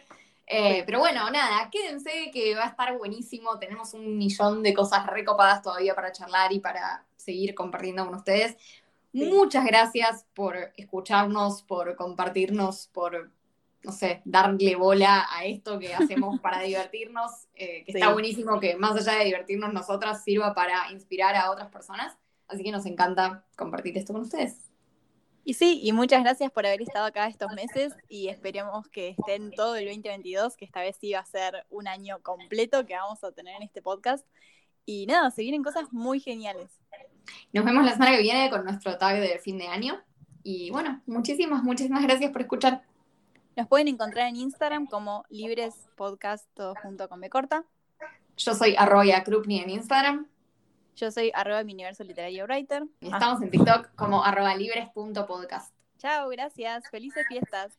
Eh, 0.51 0.81
pero 0.87 0.97
bueno, 0.97 1.29
nada, 1.29 1.69
quédense 1.69 2.31
que 2.33 2.55
va 2.55 2.63
a 2.63 2.69
estar 2.69 2.97
buenísimo. 2.97 3.59
Tenemos 3.59 3.93
un 3.93 4.17
millón 4.17 4.63
de 4.63 4.73
cosas 4.73 5.05
recopadas 5.05 5.61
todavía 5.61 5.93
para 5.93 6.11
charlar 6.11 6.51
y 6.51 6.59
para 6.59 7.05
seguir 7.15 7.53
compartiendo 7.53 8.03
con 8.03 8.15
ustedes. 8.15 8.57
Sí. 9.13 9.25
Muchas 9.25 9.63
gracias 9.63 10.25
por 10.33 10.73
escucharnos, 10.75 11.61
por 11.61 11.95
compartirnos, 11.95 12.87
por, 12.87 13.31
no 13.83 13.91
sé, 13.91 14.21
darle 14.25 14.75
bola 14.75 15.27
a 15.31 15.45
esto 15.45 15.79
que 15.79 15.93
hacemos 15.93 16.39
para 16.41 16.59
divertirnos, 16.61 17.31
eh, 17.55 17.83
que 17.85 17.91
está 17.93 18.07
Sí. 18.07 18.13
buenísimo 18.13 18.59
que 18.59 18.75
más 18.75 18.95
allá 18.97 19.19
de 19.19 19.25
divertirnos 19.25 19.73
nosotras 19.73 20.23
sirva 20.23 20.53
para 20.53 20.91
inspirar 20.91 21.35
a 21.35 21.51
otras 21.51 21.69
personas. 21.69 22.17
Así 22.47 22.63
que 22.63 22.71
nos 22.71 22.85
encanta 22.85 23.45
compartir 23.55 23.97
esto 23.97 24.11
con 24.13 24.23
ustedes. 24.23 24.65
Y 25.45 25.53
sí, 25.53 25.79
y 25.83 25.93
muchas 25.93 26.23
gracias 26.23 26.51
por 26.51 26.65
haber 26.65 26.81
estado 26.81 27.05
acá 27.05 27.27
estos 27.27 27.51
meses 27.53 27.93
y 28.07 28.27
esperemos 28.27 28.87
que 28.89 29.09
estén 29.09 29.51
todo 29.51 29.75
el 29.75 29.85
2022, 29.85 30.57
que 30.57 30.65
esta 30.65 30.81
vez 30.81 30.97
sí 30.99 31.13
va 31.13 31.19
a 31.19 31.25
ser 31.25 31.65
un 31.69 31.87
año 31.87 32.19
completo 32.21 32.85
que 32.85 32.93
vamos 32.95 33.23
a 33.23 33.31
tener 33.31 33.55
en 33.55 33.63
este 33.63 33.81
podcast. 33.81 34.25
Y 34.85 35.05
nada, 35.05 35.31
se 35.31 35.41
vienen 35.41 35.63
cosas 35.63 35.85
muy 35.91 36.19
geniales. 36.19 36.69
Nos 37.53 37.63
vemos 37.65 37.85
la 37.85 37.93
semana 37.93 38.15
que 38.15 38.21
viene 38.21 38.49
con 38.49 38.63
nuestro 38.65 38.97
tag 38.97 39.19
de 39.21 39.39
fin 39.39 39.57
de 39.57 39.67
año. 39.67 40.03
Y 40.43 40.71
bueno, 40.71 41.01
muchísimas, 41.05 41.63
muchísimas 41.63 42.03
gracias 42.03 42.31
por 42.31 42.41
escuchar. 42.41 42.83
Nos 43.59 43.67
pueden 43.67 43.89
encontrar 43.89 44.27
en 44.29 44.37
Instagram 44.37 44.87
como 44.87 45.25
Libres 45.29 45.75
Podcast, 45.97 46.47
todo 46.53 46.75
junto 46.81 47.09
con 47.09 47.19
B 47.19 47.29
corta. 47.29 47.65
Yo 48.37 48.55
soy 48.55 48.73
arroya 48.77 49.21
Krupni 49.25 49.59
en 49.59 49.69
Instagram 49.69 50.27
Yo 50.95 51.11
soy 51.11 51.29
arroba 51.35 51.65
mi 51.65 51.73
universo 51.73 52.05
literario 52.05 52.45
writer. 52.45 52.83
y 53.01 53.07
Ah, 53.11 53.15
estamos 53.15 53.41
en 53.41 53.51
TikTok 53.51 53.93
como 53.95 54.23
arroba 54.23 54.55
libres.podcast. 54.55 55.73
chao, 55.97 56.29
gracias. 56.29 56.85
Felices 56.89 57.25
fiestas. 57.27 57.73